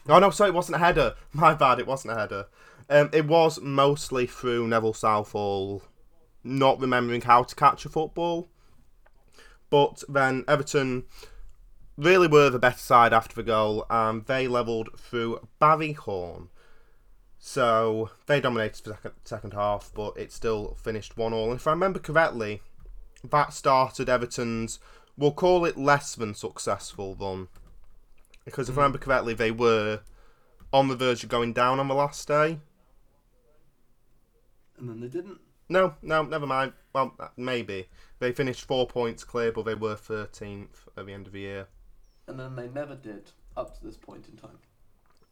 Oh 0.07 0.19
no, 0.19 0.29
sorry, 0.29 0.49
it 0.49 0.55
wasn't 0.55 0.75
a 0.75 0.79
header. 0.79 1.15
My 1.33 1.53
bad, 1.53 1.79
it 1.79 1.87
wasn't 1.87 2.13
a 2.13 2.19
header. 2.19 2.47
Um, 2.89 3.09
it 3.13 3.25
was 3.25 3.61
mostly 3.61 4.27
through 4.27 4.67
Neville 4.67 4.93
Southall 4.93 5.83
not 6.43 6.79
remembering 6.79 7.21
how 7.21 7.43
to 7.43 7.55
catch 7.55 7.85
a 7.85 7.89
football. 7.89 8.49
But 9.69 10.03
then 10.09 10.43
Everton 10.47 11.05
really 11.97 12.27
were 12.27 12.49
the 12.49 12.59
better 12.59 12.77
side 12.77 13.13
after 13.13 13.35
the 13.35 13.43
goal, 13.43 13.85
and 13.89 14.25
they 14.25 14.47
levelled 14.47 14.89
through 14.99 15.47
Barry 15.59 15.93
Horne. 15.93 16.49
So 17.43 18.11
they 18.27 18.39
dominated 18.39 18.85
the 18.85 18.93
second, 18.93 19.13
second 19.25 19.53
half, 19.53 19.91
but 19.95 20.15
it 20.15 20.31
still 20.31 20.75
finished 20.75 21.17
1 21.17 21.33
all. 21.33 21.49
And 21.49 21.59
if 21.59 21.65
I 21.65 21.71
remember 21.71 21.97
correctly, 21.97 22.61
that 23.27 23.51
started 23.51 24.09
Everton's, 24.09 24.79
we'll 25.17 25.31
call 25.31 25.65
it 25.65 25.75
less 25.75 26.13
than 26.13 26.35
successful 26.35 27.15
run. 27.19 27.47
Because 28.45 28.69
if 28.69 28.73
I 28.73 28.75
hmm. 28.75 28.79
remember 28.81 28.99
correctly, 28.99 29.33
they 29.33 29.49
were 29.49 30.01
on 30.71 30.87
the 30.87 30.95
verge 30.95 31.23
of 31.23 31.29
going 31.29 31.51
down 31.51 31.79
on 31.79 31.87
the 31.87 31.95
last 31.95 32.27
day. 32.27 32.59
And 34.77 34.87
then 34.87 34.99
they 34.99 35.07
didn't. 35.07 35.39
No, 35.67 35.95
no, 36.03 36.21
never 36.21 36.45
mind. 36.45 36.73
Well, 36.93 37.15
uh, 37.19 37.29
maybe. 37.37 37.87
They 38.19 38.31
finished 38.33 38.65
four 38.65 38.85
points 38.85 39.23
clear, 39.23 39.51
but 39.51 39.65
they 39.65 39.75
were 39.75 39.95
13th 39.95 40.87
at 40.95 41.07
the 41.07 41.13
end 41.13 41.25
of 41.25 41.33
the 41.33 41.39
year. 41.39 41.67
And 42.27 42.39
then 42.39 42.55
they 42.55 42.67
never 42.67 42.95
did 42.95 43.31
up 43.57 43.79
to 43.79 43.83
this 43.83 43.97
point 43.97 44.27
in 44.29 44.37
time. 44.37 44.59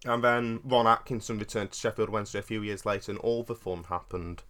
And 0.05 0.23
then 0.23 0.61
Ron 0.63 0.87
Atkinson 0.87 1.39
returned 1.39 1.71
to 1.71 1.79
Sheffield 1.79 2.09
Wednesday 2.09 2.39
a 2.39 2.43
few 2.43 2.61
years 2.61 2.85
later, 2.85 3.11
and 3.11 3.19
all 3.19 3.43
the 3.43 3.55
fun 3.55 3.85
happened. 3.85 4.43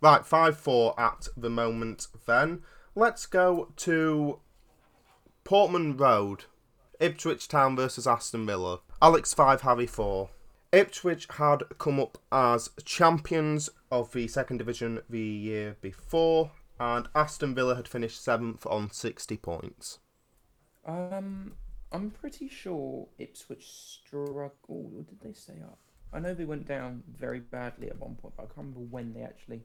Right, 0.00 0.24
5 0.24 0.58
4 0.58 1.00
at 1.00 1.28
the 1.36 1.50
moment 1.50 2.08
then. 2.26 2.62
Let's 2.94 3.26
go 3.26 3.72
to 3.76 4.40
Portman 5.44 5.96
Road. 5.96 6.44
Ipswich 7.00 7.48
Town 7.48 7.76
versus 7.76 8.06
Aston 8.06 8.46
Villa. 8.46 8.80
Alex 9.02 9.34
5, 9.34 9.62
Harry 9.62 9.86
4. 9.86 10.30
Ipswich 10.72 11.26
had 11.32 11.64
come 11.78 12.00
up 12.00 12.18
as 12.32 12.70
champions 12.84 13.70
of 13.90 14.12
the 14.12 14.28
second 14.28 14.58
division 14.58 15.00
the 15.08 15.18
year 15.20 15.76
before, 15.80 16.52
and 16.78 17.08
Aston 17.14 17.54
Villa 17.54 17.76
had 17.76 17.88
finished 17.88 18.22
seventh 18.22 18.66
on 18.66 18.90
60 18.90 19.36
points. 19.38 19.98
Um, 20.84 21.54
I'm 21.92 22.10
pretty 22.10 22.48
sure 22.48 23.06
Ipswich 23.18 23.66
struggled. 23.70 24.52
Or 24.68 25.02
did 25.02 25.20
they 25.22 25.32
stay 25.32 25.60
up? 25.62 25.78
I 26.12 26.18
know 26.20 26.34
they 26.34 26.44
went 26.44 26.66
down 26.66 27.02
very 27.18 27.40
badly 27.40 27.88
at 27.88 27.98
one 27.98 28.14
point, 28.16 28.34
but 28.36 28.44
I 28.44 28.46
can't 28.46 28.58
remember 28.58 28.80
when 28.80 29.12
they 29.12 29.22
actually 29.22 29.62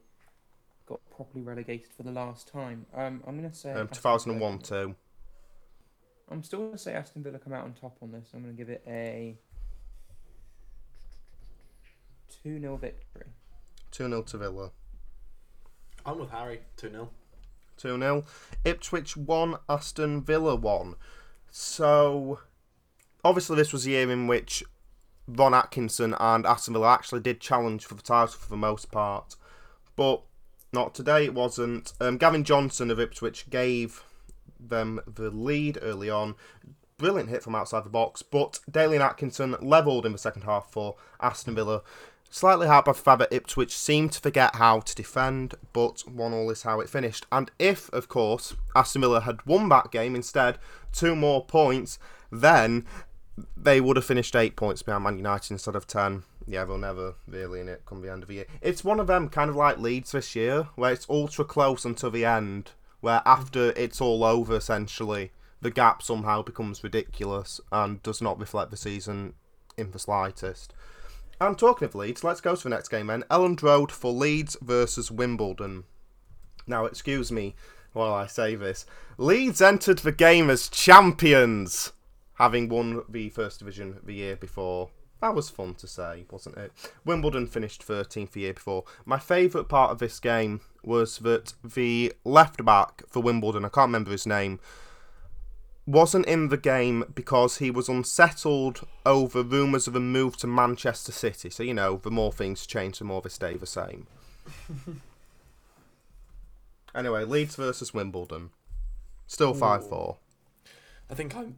got 0.85 0.99
properly 1.15 1.41
relegated 1.43 1.87
for 1.95 2.03
the 2.03 2.11
last 2.11 2.47
time. 2.47 2.85
Um, 2.93 3.23
I'm 3.27 3.35
gonna 3.37 3.53
say 3.53 3.73
Um, 3.73 3.87
2001 3.87 4.59
Villa. 4.59 4.63
too. 4.87 4.95
I'm 6.29 6.43
still 6.43 6.65
gonna 6.65 6.77
say 6.77 6.93
Aston 6.93 7.23
Villa 7.23 7.39
come 7.39 7.53
out 7.53 7.63
on 7.65 7.73
top 7.73 7.97
on 8.01 8.11
this. 8.11 8.31
I'm 8.33 8.41
gonna 8.41 8.53
give 8.53 8.69
it 8.69 8.83
a 8.87 9.37
two 12.29 12.59
0 12.59 12.77
victory. 12.77 13.27
2 13.91 14.07
0 14.07 14.21
to 14.23 14.37
Villa. 14.37 14.71
I'm 16.05 16.19
with 16.19 16.29
Harry. 16.31 16.61
Two 16.77 16.89
0 16.89 17.09
2 17.77 17.97
0. 17.99 18.25
Ipswich 18.65 19.17
1, 19.17 19.55
Aston 19.69 20.21
Villa 20.23 20.55
1. 20.55 20.95
So, 21.51 22.39
obviously, 23.23 23.57
this 23.57 23.73
was 23.73 23.85
a 23.85 23.91
year 23.91 24.09
in 24.09 24.27
which 24.27 24.63
Ron 25.27 25.53
Atkinson 25.53 26.15
and 26.19 26.45
Aston 26.45 26.73
Villa 26.73 26.93
actually 26.93 27.19
did 27.19 27.41
challenge 27.41 27.85
for 27.85 27.93
the 27.93 28.01
title 28.01 28.39
for 28.39 28.49
the 28.49 28.57
most 28.57 28.89
part. 28.89 29.35
But 29.97 30.23
not 30.71 30.95
today, 30.95 31.25
it 31.25 31.33
wasn't. 31.33 31.93
Um, 31.99 32.17
Gavin 32.17 32.45
Johnson 32.45 32.89
of 32.89 32.99
Ipswich 32.99 33.49
gave 33.49 34.03
them 34.59 35.01
the 35.05 35.29
lead 35.29 35.77
early 35.81 36.09
on. 36.09 36.35
Brilliant 36.97 37.29
hit 37.29 37.43
from 37.43 37.55
outside 37.55 37.83
the 37.83 37.89
box, 37.89 38.21
but 38.21 38.59
Dalian 38.69 39.01
Atkinson 39.01 39.55
levelled 39.59 40.05
in 40.05 40.11
the 40.13 40.17
second 40.17 40.43
half 40.43 40.71
for 40.71 40.95
Aston 41.19 41.55
Villa. 41.55 41.81
Slightly 42.33 42.65
hard 42.65 42.85
by 42.85 42.93
that 43.17 43.27
Ipswich 43.33 43.75
seemed 43.77 44.13
to 44.13 44.21
forget 44.21 44.55
how 44.55 44.79
to 44.79 44.95
defend, 44.95 45.55
but 45.73 46.07
1 46.07 46.31
all 46.31 46.49
is 46.49 46.63
how 46.63 46.79
it 46.79 46.89
finished. 46.89 47.25
And 47.29 47.51
if, 47.59 47.91
of 47.91 48.07
course, 48.07 48.55
Aston 48.73 49.01
Villa 49.01 49.19
had 49.19 49.45
won 49.45 49.67
that 49.67 49.91
game 49.91 50.15
instead, 50.15 50.57
two 50.93 51.13
more 51.13 51.45
points, 51.45 51.99
then 52.31 52.85
they 53.57 53.81
would 53.81 53.97
have 53.97 54.05
finished 54.05 54.33
eight 54.33 54.55
points 54.55 54.81
behind 54.81 55.03
Man 55.03 55.17
United 55.17 55.51
instead 55.51 55.75
of 55.75 55.87
10. 55.87 56.23
Yeah, 56.47 56.63
they'll 56.63 56.77
never 56.77 57.15
really 57.27 57.59
in 57.59 57.67
it 57.67 57.83
come 57.85 58.01
the 58.01 58.09
end 58.09 58.23
of 58.23 58.29
the 58.29 58.35
year. 58.35 58.45
It's 58.61 58.81
one 58.81 59.01
of 59.01 59.07
them 59.07 59.27
kind 59.27 59.49
of 59.49 59.57
like 59.57 59.77
Leeds 59.77 60.13
this 60.13 60.33
year, 60.33 60.69
where 60.75 60.93
it's 60.93 61.09
ultra 61.09 61.43
close 61.43 61.83
until 61.83 62.11
the 62.11 62.23
end, 62.23 62.71
where 63.01 63.21
after 63.25 63.73
it's 63.75 63.99
all 63.99 64.23
over, 64.23 64.55
essentially, 64.55 65.31
the 65.59 65.69
gap 65.69 66.01
somehow 66.01 66.41
becomes 66.43 66.81
ridiculous 66.81 67.59
and 67.73 68.01
does 68.03 68.21
not 68.21 68.39
reflect 68.39 68.71
the 68.71 68.77
season 68.77 69.33
in 69.77 69.91
the 69.91 69.99
slightest. 69.99 70.73
And 71.41 71.57
talking 71.57 71.87
of 71.87 71.95
Leeds, 71.95 72.23
let's 72.23 72.39
go 72.39 72.55
to 72.55 72.63
the 72.63 72.69
next 72.69 72.89
game 72.89 73.07
then. 73.07 73.23
Elland 73.31 73.63
Road 73.63 73.91
for 73.91 74.11
Leeds 74.11 74.55
versus 74.61 75.09
Wimbledon. 75.09 75.85
Now, 76.67 76.85
excuse 76.85 77.31
me 77.31 77.55
while 77.93 78.13
I 78.13 78.27
say 78.27 78.53
this. 78.53 78.85
Leeds 79.17 79.59
entered 79.59 79.97
the 79.97 80.11
game 80.11 80.51
as 80.51 80.69
champions, 80.69 81.93
having 82.35 82.69
won 82.69 83.01
the 83.09 83.29
First 83.29 83.57
Division 83.57 83.97
the 84.03 84.13
year 84.13 84.35
before. 84.35 84.91
That 85.19 85.33
was 85.33 85.49
fun 85.49 85.73
to 85.75 85.87
say, 85.87 86.25
wasn't 86.29 86.57
it? 86.57 86.71
Wimbledon 87.05 87.47
finished 87.47 87.87
13th 87.87 88.33
the 88.33 88.41
year 88.41 88.53
before. 88.53 88.83
My 89.03 89.17
favourite 89.17 89.67
part 89.67 89.89
of 89.89 89.97
this 89.97 90.19
game 90.19 90.61
was 90.83 91.17
that 91.19 91.53
the 91.63 92.13
left 92.23 92.63
back 92.63 93.01
for 93.07 93.19
Wimbledon, 93.23 93.65
I 93.65 93.69
can't 93.69 93.89
remember 93.89 94.11
his 94.11 94.27
name, 94.27 94.59
wasn't 95.91 96.25
in 96.25 96.49
the 96.49 96.57
game 96.57 97.03
because 97.13 97.57
he 97.57 97.69
was 97.69 97.89
unsettled 97.89 98.87
over 99.05 99.43
rumours 99.43 99.87
of 99.87 99.95
a 99.95 99.99
move 99.99 100.37
to 100.37 100.47
Manchester 100.47 101.11
City. 101.11 101.49
So, 101.49 101.63
you 101.63 101.73
know, 101.73 101.97
the 101.97 102.11
more 102.11 102.31
things 102.31 102.65
change, 102.65 102.99
the 102.99 103.05
more 103.05 103.21
they 103.21 103.29
stay 103.29 103.55
the 103.55 103.65
same. 103.65 104.07
anyway, 106.95 107.23
Leeds 107.23 107.55
versus 107.55 107.93
Wimbledon. 107.93 108.51
Still 109.27 109.53
5 109.53 109.87
4. 109.87 110.17
I 111.09 111.13
think 111.13 111.35
I'm. 111.35 111.55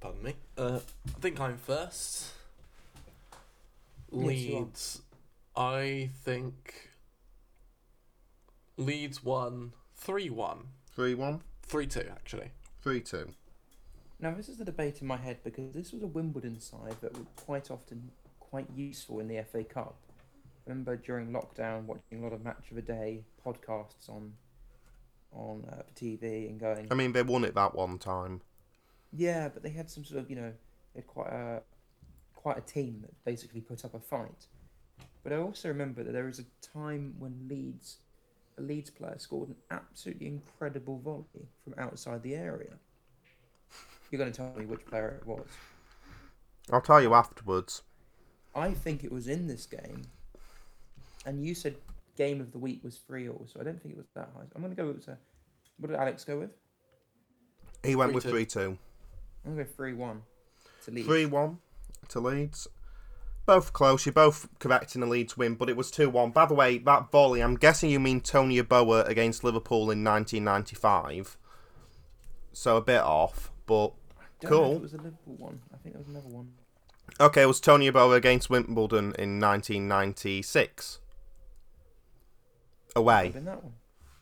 Pardon 0.00 0.22
me. 0.22 0.34
Uh, 0.56 0.80
I 1.08 1.20
think 1.20 1.40
I'm 1.40 1.56
first. 1.56 2.32
Yes. 4.12 4.22
Leeds. 4.22 5.02
I 5.56 6.10
think. 6.22 6.90
Leeds 8.76 9.24
won 9.24 9.72
3 9.96 10.30
1. 10.30 10.58
3 10.94 11.14
1. 11.14 11.40
3 11.62 11.86
2, 11.86 12.00
actually. 12.10 12.50
3 12.86 13.00
2. 13.00 13.26
Now, 14.20 14.30
this 14.30 14.48
is 14.48 14.58
the 14.58 14.64
debate 14.64 15.00
in 15.00 15.08
my 15.08 15.16
head 15.16 15.38
because 15.42 15.72
this 15.72 15.92
was 15.92 16.04
a 16.04 16.06
Wimbledon 16.06 16.60
side 16.60 16.94
that 17.00 17.18
were 17.18 17.24
quite 17.34 17.68
often 17.68 18.12
quite 18.38 18.68
useful 18.76 19.18
in 19.18 19.26
the 19.26 19.42
FA 19.42 19.64
Cup. 19.64 19.96
I 20.08 20.70
remember 20.70 20.94
during 20.94 21.32
lockdown 21.32 21.86
watching 21.86 22.20
a 22.20 22.22
lot 22.22 22.32
of 22.32 22.44
Match 22.44 22.70
of 22.70 22.76
the 22.76 22.82
Day 22.82 23.24
podcasts 23.44 24.08
on 24.08 24.34
on 25.32 25.64
uh, 25.68 25.82
TV 25.96 26.48
and 26.48 26.60
going, 26.60 26.86
I 26.88 26.94
mean, 26.94 27.12
they 27.12 27.24
won 27.24 27.44
it 27.44 27.56
that 27.56 27.74
one 27.74 27.98
time. 27.98 28.40
yeah, 29.12 29.48
but 29.48 29.64
they 29.64 29.70
had 29.70 29.90
some 29.90 30.04
sort 30.04 30.20
of 30.20 30.30
you 30.30 30.36
know 30.36 30.52
they 30.94 31.00
had 31.00 31.08
quite 31.08 31.32
a 31.32 31.62
quite 32.36 32.56
a 32.56 32.60
team 32.60 33.00
that 33.00 33.24
basically 33.24 33.62
put 33.62 33.84
up 33.84 33.94
a 33.94 33.98
fight. 33.98 34.46
But 35.24 35.32
I 35.32 35.38
also 35.38 35.66
remember 35.66 36.04
that 36.04 36.12
there 36.12 36.26
was 36.26 36.38
a 36.38 36.44
time 36.62 37.16
when 37.18 37.48
Leeds 37.48 37.96
a 38.58 38.62
Leeds 38.62 38.90
player 38.90 39.16
scored 39.18 39.48
an 39.48 39.56
absolutely 39.70 40.26
incredible 40.26 40.98
volley 40.98 41.48
from 41.64 41.74
outside 41.78 42.22
the 42.22 42.34
area. 42.34 42.74
You're 44.10 44.18
going 44.18 44.32
to 44.32 44.36
tell 44.36 44.52
me 44.56 44.66
which 44.66 44.84
player 44.86 45.18
it 45.20 45.26
was. 45.26 45.46
I'll 46.72 46.80
tell 46.80 47.02
you 47.02 47.14
afterwards. 47.14 47.82
I 48.54 48.72
think 48.72 49.04
it 49.04 49.12
was 49.12 49.28
in 49.28 49.46
this 49.46 49.66
game, 49.66 50.02
and 51.26 51.44
you 51.44 51.54
said 51.54 51.76
game 52.16 52.40
of 52.40 52.52
the 52.52 52.58
week 52.58 52.82
was 52.82 52.96
three 53.06 53.28
all, 53.28 53.46
so 53.52 53.60
I 53.60 53.64
don't 53.64 53.80
think 53.80 53.94
it 53.94 53.98
was 53.98 54.06
that 54.14 54.30
high. 54.34 54.44
I'm 54.54 54.62
going 54.62 54.74
to 54.74 54.82
go 54.82 54.88
with 54.88 55.06
a. 55.08 55.18
What 55.78 55.90
did 55.90 55.98
Alex 55.98 56.24
go 56.24 56.38
with? 56.38 56.50
He 57.84 57.94
went 57.94 58.14
with 58.14 58.24
3-2. 58.24 58.30
3 58.30 58.46
2. 58.46 58.60
I'm 58.60 59.54
going 59.54 59.58
to 59.58 59.64
go 59.64 59.76
three 59.76 59.92
one 59.92 60.22
to 60.84 60.90
Leeds. 60.90 61.06
3 61.06 61.26
1 61.26 61.58
to 62.08 62.20
Leeds. 62.20 62.68
Both 63.46 63.72
close. 63.72 64.04
You're 64.04 64.12
both 64.12 64.48
correct 64.58 64.96
in 64.96 65.02
a 65.02 65.06
Leeds 65.06 65.36
win, 65.36 65.54
but 65.54 65.68
it 65.70 65.76
was 65.76 65.90
2 65.90 66.10
1. 66.10 66.30
By 66.32 66.46
the 66.46 66.54
way, 66.54 66.78
that 66.78 67.10
volley, 67.12 67.40
I'm 67.42 67.54
guessing 67.56 67.90
you 67.90 68.00
mean 68.00 68.20
Tony 68.20 68.60
Yeboah 68.60 69.06
against 69.08 69.44
Liverpool 69.44 69.90
in 69.90 70.02
1995. 70.04 71.38
So 72.52 72.76
a 72.76 72.80
bit 72.80 73.00
off, 73.02 73.52
but 73.66 73.92
Don't 74.40 74.50
know 74.50 74.56
if 74.56 74.64
cool. 74.64 74.76
it 74.76 74.82
was 74.82 74.94
a 74.94 74.96
Liverpool 74.96 75.34
one. 75.38 75.60
I 75.72 75.76
think 75.78 75.96
was 75.96 76.08
another 76.08 76.28
one. 76.28 76.52
okay, 77.20 77.42
it 77.42 77.46
was 77.46 77.60
Tony 77.60 77.88
Yeboah 77.90 78.16
against 78.16 78.50
Wimbledon 78.50 79.14
in 79.16 79.38
1996. 79.38 80.98
Might 82.94 83.00
Away. 83.00 83.24
have 83.26 83.34
been 83.34 83.44
that 83.44 83.62
one. 83.62 83.72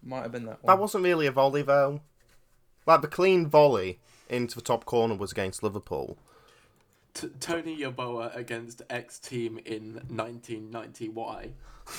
Might 0.03 0.23
have 0.23 0.33
been 0.33 0.45
that 0.47 0.63
one. 0.63 0.67
That 0.77 0.81
wasn't 0.81 1.05
really 1.05 1.27
a 1.27 1.33
volley, 1.33 1.63
though. 1.63 2.01
Like, 2.87 3.01
the 3.01 3.09
clean 3.09 3.47
volley 3.47 4.01
into 4.29 4.57
the 4.57 4.61
top 4.61 4.85
corner 4.85 5.15
was 5.15 5.33
against 5.33 5.63
Liverpool. 5.63 6.19
T- 7.15 7.29
Tony 7.41 7.79
Yeboah 7.79 8.37
against 8.37 8.83
X 8.91 9.19
team 9.19 9.59
in 9.65 9.95
1990 10.09 11.09
Y. 11.09 11.49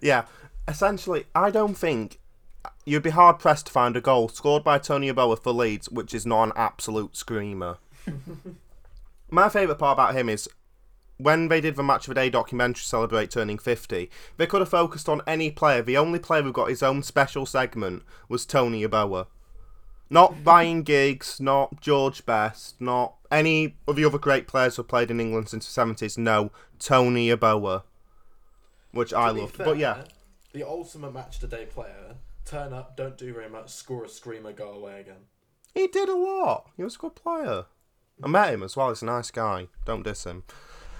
Yeah, 0.00 0.26
essentially, 0.68 1.24
I 1.34 1.50
don't 1.50 1.74
think 1.74 2.20
you'd 2.84 3.02
be 3.02 3.10
hard 3.10 3.38
pressed 3.38 3.66
to 3.66 3.72
find 3.72 3.96
a 3.96 4.00
goal 4.00 4.28
scored 4.28 4.64
by 4.64 4.78
Tony 4.78 5.12
Yeboah 5.12 5.42
for 5.42 5.52
Leeds, 5.52 5.90
which 5.90 6.14
is 6.14 6.24
not 6.24 6.44
an 6.44 6.52
absolute 6.56 7.16
screamer. 7.16 7.78
My 9.30 9.48
favourite 9.48 9.78
part 9.78 9.96
about 9.96 10.14
him 10.14 10.28
is 10.28 10.48
when 11.18 11.48
they 11.48 11.60
did 11.60 11.76
the 11.76 11.82
Match 11.82 12.08
of 12.08 12.14
the 12.14 12.20
Day 12.20 12.30
documentary 12.30 12.82
celebrate 12.82 13.30
turning 13.30 13.58
50, 13.58 14.10
they 14.36 14.46
could 14.46 14.60
have 14.60 14.68
focused 14.68 15.08
on 15.08 15.22
any 15.26 15.50
player. 15.50 15.82
The 15.82 15.96
only 15.96 16.18
player 16.18 16.42
who 16.42 16.52
got 16.52 16.68
his 16.68 16.82
own 16.82 17.02
special 17.02 17.46
segment 17.46 18.02
was 18.28 18.46
Tony 18.46 18.86
Yeboah. 18.86 19.26
Not 20.12 20.34
Ryan 20.44 20.82
Giggs, 20.82 21.40
not 21.40 21.80
George 21.80 22.26
Best, 22.26 22.78
not 22.78 23.14
any 23.30 23.76
of 23.88 23.96
the 23.96 24.04
other 24.04 24.18
great 24.18 24.46
players 24.46 24.76
who 24.76 24.82
played 24.82 25.10
in 25.10 25.18
England 25.18 25.48
since 25.48 25.72
the 25.72 25.80
70s. 25.80 26.18
No, 26.18 26.50
Tony 26.78 27.28
Yeboah. 27.28 27.84
Which 28.90 29.14
I 29.14 29.28
To 29.28 29.34
be 29.34 29.40
loved. 29.40 29.56
fair, 29.56 29.66
But 29.66 29.78
yeah, 29.78 30.04
The 30.52 30.68
ultimate 30.68 31.14
match 31.14 31.38
today 31.38 31.64
player. 31.64 32.16
Turn 32.44 32.74
up, 32.74 32.94
don't 32.94 33.16
do 33.16 33.32
very 33.32 33.48
much, 33.48 33.70
score 33.70 34.04
a 34.04 34.08
screamer, 34.08 34.52
go 34.52 34.72
away 34.72 35.00
again. 35.00 35.24
He 35.72 35.86
did 35.86 36.10
a 36.10 36.14
lot. 36.14 36.68
He 36.76 36.84
was 36.84 36.96
a 36.96 36.98
good 36.98 37.14
player. 37.14 37.64
I 38.22 38.28
met 38.28 38.52
him 38.52 38.62
as 38.62 38.76
well. 38.76 38.90
He's 38.90 39.00
a 39.00 39.06
nice 39.06 39.30
guy. 39.30 39.68
Don't 39.86 40.02
diss 40.02 40.24
him. 40.24 40.44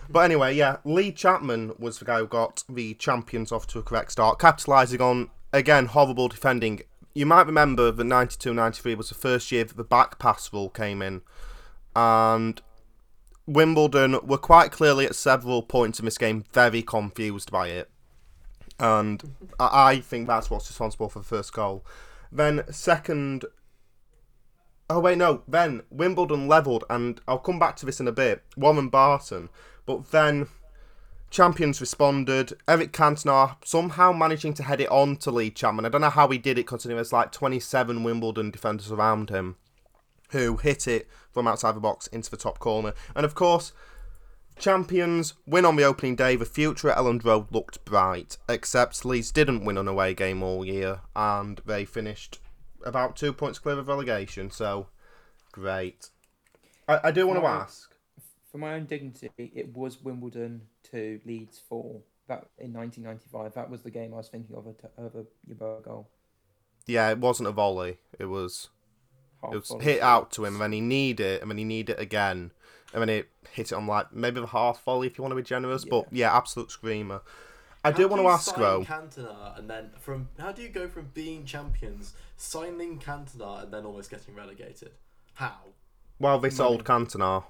But 0.08 0.20
anyway, 0.20 0.54
yeah, 0.54 0.78
Lee 0.84 1.12
Chapman 1.12 1.72
was 1.78 1.98
the 1.98 2.06
guy 2.06 2.18
who 2.20 2.26
got 2.26 2.64
the 2.66 2.94
champions 2.94 3.52
off 3.52 3.66
to 3.68 3.78
a 3.78 3.82
correct 3.82 4.12
start, 4.12 4.38
capitalising 4.38 5.00
on, 5.02 5.28
again, 5.52 5.86
horrible 5.86 6.28
defending. 6.28 6.80
You 7.14 7.26
might 7.26 7.46
remember 7.46 7.90
that 7.90 8.04
92 8.04 8.54
93 8.54 8.94
was 8.94 9.08
the 9.08 9.14
first 9.14 9.52
year 9.52 9.64
that 9.64 9.76
the 9.76 9.84
back 9.84 10.18
pass 10.18 10.52
rule 10.52 10.70
came 10.70 11.02
in. 11.02 11.22
And 11.94 12.60
Wimbledon 13.46 14.18
were 14.26 14.38
quite 14.38 14.72
clearly 14.72 15.04
at 15.04 15.14
several 15.14 15.62
points 15.62 15.98
in 15.98 16.04
this 16.04 16.18
game 16.18 16.44
very 16.52 16.82
confused 16.82 17.50
by 17.50 17.68
it. 17.68 17.90
And 18.78 19.34
I 19.60 20.00
think 20.00 20.26
that's 20.26 20.50
what's 20.50 20.70
responsible 20.70 21.08
for 21.08 21.18
the 21.18 21.24
first 21.24 21.52
goal. 21.52 21.84
Then, 22.30 22.64
second 22.70 23.44
Oh 24.92 25.00
wait, 25.00 25.16
no. 25.16 25.42
Then 25.48 25.84
Wimbledon 25.90 26.48
levelled, 26.48 26.84
and 26.90 27.18
I'll 27.26 27.38
come 27.38 27.58
back 27.58 27.76
to 27.76 27.86
this 27.86 27.98
in 27.98 28.06
a 28.06 28.12
bit. 28.12 28.42
Warren 28.58 28.90
Barton, 28.90 29.48
but 29.86 30.10
then 30.10 30.48
champions 31.32 31.80
responded. 31.80 32.52
Eric 32.68 32.92
Cantona 32.92 33.56
somehow 33.64 34.12
managing 34.12 34.54
to 34.54 34.62
head 34.62 34.80
it 34.80 34.90
on 34.90 35.16
to 35.16 35.32
Lee 35.32 35.50
Chapman. 35.50 35.84
I 35.84 35.88
don't 35.88 36.02
know 36.02 36.10
how 36.10 36.28
he 36.28 36.38
did 36.38 36.58
it, 36.58 36.66
considering 36.68 36.98
there's 36.98 37.12
like 37.12 37.32
27 37.32 38.04
Wimbledon 38.04 38.50
defenders 38.52 38.92
around 38.92 39.30
him. 39.30 39.56
who 40.30 40.56
hit 40.56 40.88
it 40.88 41.06
from 41.30 41.46
outside 41.46 41.76
the 41.76 41.80
box 41.80 42.06
into 42.06 42.30
the 42.30 42.38
top 42.38 42.58
corner. 42.58 42.94
And 43.14 43.26
of 43.26 43.34
course, 43.34 43.72
champions 44.58 45.34
win 45.46 45.66
on 45.66 45.76
the 45.76 45.84
opening 45.84 46.16
day. 46.16 46.36
The 46.36 46.46
future 46.46 46.88
at 46.88 46.96
Elland 46.96 47.24
Road 47.24 47.52
looked 47.52 47.84
bright, 47.84 48.38
except 48.48 49.04
Leeds 49.04 49.30
didn't 49.30 49.64
win 49.64 49.76
an 49.76 49.88
away 49.88 50.14
game 50.14 50.42
all 50.42 50.64
year, 50.64 51.00
and 51.14 51.60
they 51.66 51.84
finished 51.84 52.38
about 52.84 53.16
two 53.16 53.32
points 53.32 53.58
clear 53.58 53.78
of 53.78 53.88
relegation. 53.88 54.50
So, 54.50 54.88
great. 55.52 56.08
I, 56.88 57.00
I 57.04 57.10
do 57.10 57.26
want 57.26 57.40
to 57.40 57.46
ask. 57.46 57.91
For 58.52 58.58
my 58.58 58.74
own 58.74 58.84
dignity, 58.84 59.30
it 59.38 59.74
was 59.74 60.00
Wimbledon 60.02 60.62
to 60.90 61.20
Leeds 61.24 61.58
four. 61.58 62.02
That 62.28 62.46
in 62.58 62.72
1995. 62.72 63.54
That 63.54 63.70
was 63.70 63.82
the 63.82 63.90
game 63.90 64.12
I 64.14 64.18
was 64.18 64.28
thinking 64.28 64.54
of 64.54 64.66
a- 64.66 65.00
over 65.00 65.24
Yeboah 65.48 65.82
goal. 65.82 66.08
Yeah, 66.86 67.10
it 67.10 67.18
wasn't 67.18 67.48
a 67.48 67.52
volley. 67.52 67.98
It 68.18 68.26
was 68.26 68.68
Half 69.42 69.52
it 69.54 69.56
was 69.56 69.68
volley. 69.68 69.84
hit 69.84 70.02
out 70.02 70.30
to 70.32 70.44
him, 70.44 70.54
and 70.54 70.62
then 70.62 70.72
he 70.72 70.80
needed 70.80 71.24
it, 71.26 71.42
and 71.42 71.50
then 71.50 71.58
he 71.58 71.64
needed 71.64 71.94
it 71.94 72.00
again, 72.00 72.52
and 72.92 73.00
then 73.02 73.08
it 73.08 73.28
hit 73.50 73.72
it 73.72 73.74
on 73.74 73.86
like 73.86 74.12
maybe 74.12 74.40
the 74.40 74.46
half 74.46 74.84
volley 74.84 75.06
if 75.06 75.16
you 75.18 75.22
want 75.22 75.32
to 75.32 75.36
be 75.36 75.42
generous. 75.42 75.84
But 75.84 76.06
yeah, 76.12 76.36
absolute 76.36 76.70
screamer. 76.70 77.22
I 77.84 77.90
How 77.90 77.96
do 77.96 78.06
want 78.08 78.22
to 78.22 78.28
ask 78.28 78.54
though. 78.54 78.84
Cantona 78.84 79.58
and 79.58 79.68
then 79.68 79.90
from 79.98 80.28
how 80.38 80.52
do 80.52 80.62
you 80.62 80.68
go 80.68 80.88
from 80.88 81.10
being 81.14 81.44
champions, 81.44 82.14
signing 82.36 83.00
Cantona, 83.00 83.64
and 83.64 83.72
then 83.72 83.84
almost 83.84 84.10
getting 84.10 84.34
relegated? 84.36 84.92
How? 85.34 85.56
Well, 86.20 86.38
they 86.38 86.46
Money. 86.48 86.54
sold 86.54 86.84
Cantona. 86.84 87.42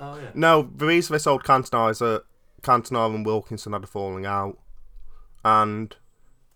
Oh 0.00 0.18
yeah. 0.18 0.30
No, 0.34 0.70
the 0.74 0.86
reason 0.86 1.12
they 1.12 1.18
sold 1.18 1.44
Cantona 1.44 1.90
is 1.90 1.98
that 1.98 2.24
Cantona 2.62 3.14
and 3.14 3.24
Wilkinson 3.24 3.72
had 3.72 3.84
a 3.84 3.86
falling 3.86 4.26
out, 4.26 4.58
and 5.44 5.94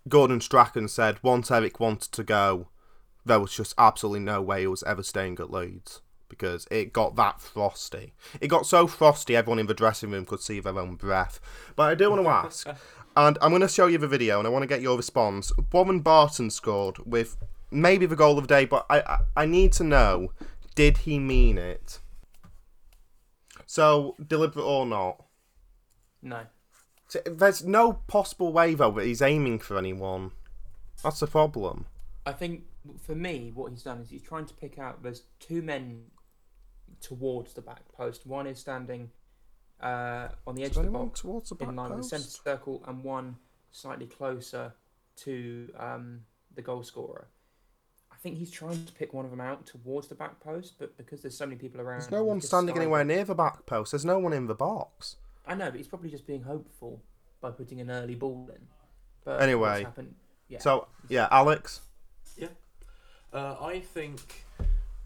Gordon 0.09 0.41
Strachan 0.41 0.87
said 0.87 1.19
once 1.21 1.51
Eric 1.51 1.79
wanted 1.79 2.11
to 2.11 2.23
go, 2.23 2.69
there 3.25 3.39
was 3.39 3.53
just 3.53 3.73
absolutely 3.77 4.19
no 4.19 4.41
way 4.41 4.61
he 4.61 4.67
was 4.67 4.83
ever 4.83 5.03
staying 5.03 5.37
at 5.39 5.51
Leeds 5.51 6.01
because 6.27 6.67
it 6.71 6.91
got 6.91 7.15
that 7.15 7.39
frosty. 7.39 8.13
It 8.41 8.47
got 8.47 8.65
so 8.65 8.87
frosty 8.87 9.35
everyone 9.35 9.59
in 9.59 9.67
the 9.67 9.73
dressing 9.73 10.11
room 10.11 10.25
could 10.25 10.41
see 10.41 10.59
their 10.59 10.77
own 10.77 10.95
breath. 10.95 11.39
But 11.75 11.91
I 11.91 11.95
do 11.95 12.09
want 12.09 12.23
to 12.23 12.29
ask, 12.29 12.67
and 13.15 13.37
I'm 13.41 13.51
going 13.51 13.61
to 13.61 13.67
show 13.67 13.87
you 13.87 13.97
the 13.97 14.07
video, 14.07 14.39
and 14.39 14.47
I 14.47 14.51
want 14.51 14.63
to 14.63 14.67
get 14.67 14.81
your 14.81 14.97
response. 14.97 15.51
Warren 15.71 15.99
Barton 15.99 16.49
scored 16.49 16.97
with 17.05 17.37
maybe 17.71 18.05
the 18.05 18.15
goal 18.15 18.37
of 18.37 18.47
the 18.47 18.53
day, 18.53 18.65
but 18.65 18.85
I 18.89 19.01
I, 19.01 19.17
I 19.37 19.45
need 19.45 19.71
to 19.73 19.83
know, 19.83 20.31
did 20.73 20.99
he 20.99 21.19
mean 21.19 21.57
it? 21.57 21.99
So 23.65 24.15
deliberate 24.25 24.63
or 24.63 24.85
not? 24.85 25.23
No. 26.21 26.41
So, 27.07 27.19
There's 27.25 27.63
no 27.63 27.93
possible 27.93 28.51
way 28.51 28.73
though 28.73 28.91
that 28.91 29.05
he's 29.05 29.21
aiming 29.21 29.59
for 29.59 29.77
anyone. 29.77 30.31
That's 31.03 31.19
the 31.19 31.27
problem. 31.27 31.85
I 32.25 32.31
think 32.31 32.63
for 33.01 33.15
me, 33.15 33.51
what 33.53 33.71
he's 33.71 33.83
done 33.83 33.99
is 34.01 34.09
he's 34.09 34.23
trying 34.23 34.45
to 34.45 34.53
pick 34.53 34.79
out. 34.79 35.03
There's 35.03 35.23
two 35.39 35.61
men 35.61 36.05
towards 37.01 37.53
the 37.53 37.61
back 37.61 37.81
post. 37.95 38.25
One 38.25 38.47
is 38.47 38.59
standing 38.59 39.11
uh, 39.81 40.29
on 40.47 40.55
the 40.55 40.63
edge 40.63 40.77
of 40.77 40.85
the 40.85 40.91
box 40.91 41.21
towards 41.21 41.49
the 41.49 41.55
back 41.55 41.69
in 41.69 41.75
line 41.75 41.91
with 41.91 41.99
the 41.99 42.17
centre 42.17 42.29
circle, 42.29 42.83
and 42.87 43.03
one 43.03 43.35
slightly 43.71 44.07
closer 44.07 44.73
to 45.17 45.69
um, 45.77 46.21
the 46.55 46.61
goal 46.61 46.83
scorer. 46.83 47.27
I 48.25 48.27
think 48.27 48.39
he's 48.39 48.49
trying 48.49 48.83
to 48.83 48.91
pick 48.93 49.13
one 49.13 49.23
of 49.23 49.29
them 49.29 49.39
out 49.39 49.67
towards 49.67 50.07
the 50.07 50.15
back 50.15 50.39
post, 50.39 50.77
but 50.79 50.97
because 50.97 51.21
there's 51.21 51.37
so 51.37 51.45
many 51.45 51.57
people 51.57 51.79
around, 51.79 51.99
There's 51.99 52.11
no 52.11 52.23
one 52.23 52.41
standing 52.41 52.75
anywhere 52.75 53.03
near 53.03 53.23
the 53.23 53.35
back 53.35 53.67
post. 53.67 53.91
There's 53.91 54.03
no 54.03 54.17
one 54.17 54.33
in 54.33 54.47
the 54.47 54.55
box. 54.55 55.17
I 55.45 55.53
know, 55.53 55.69
but 55.69 55.75
he's 55.75 55.87
probably 55.87 56.09
just 56.09 56.25
being 56.25 56.41
hopeful 56.41 57.03
by 57.39 57.51
putting 57.51 57.81
an 57.81 57.91
early 57.91 58.15
ball 58.15 58.49
in. 58.49 58.63
But 59.23 59.43
Anyway, 59.43 59.83
happened? 59.83 60.15
Yeah. 60.47 60.57
So 60.57 60.87
yeah, 61.07 61.27
Alex. 61.29 61.81
Yeah, 62.35 62.47
uh, 63.31 63.57
I 63.61 63.81
think 63.81 64.45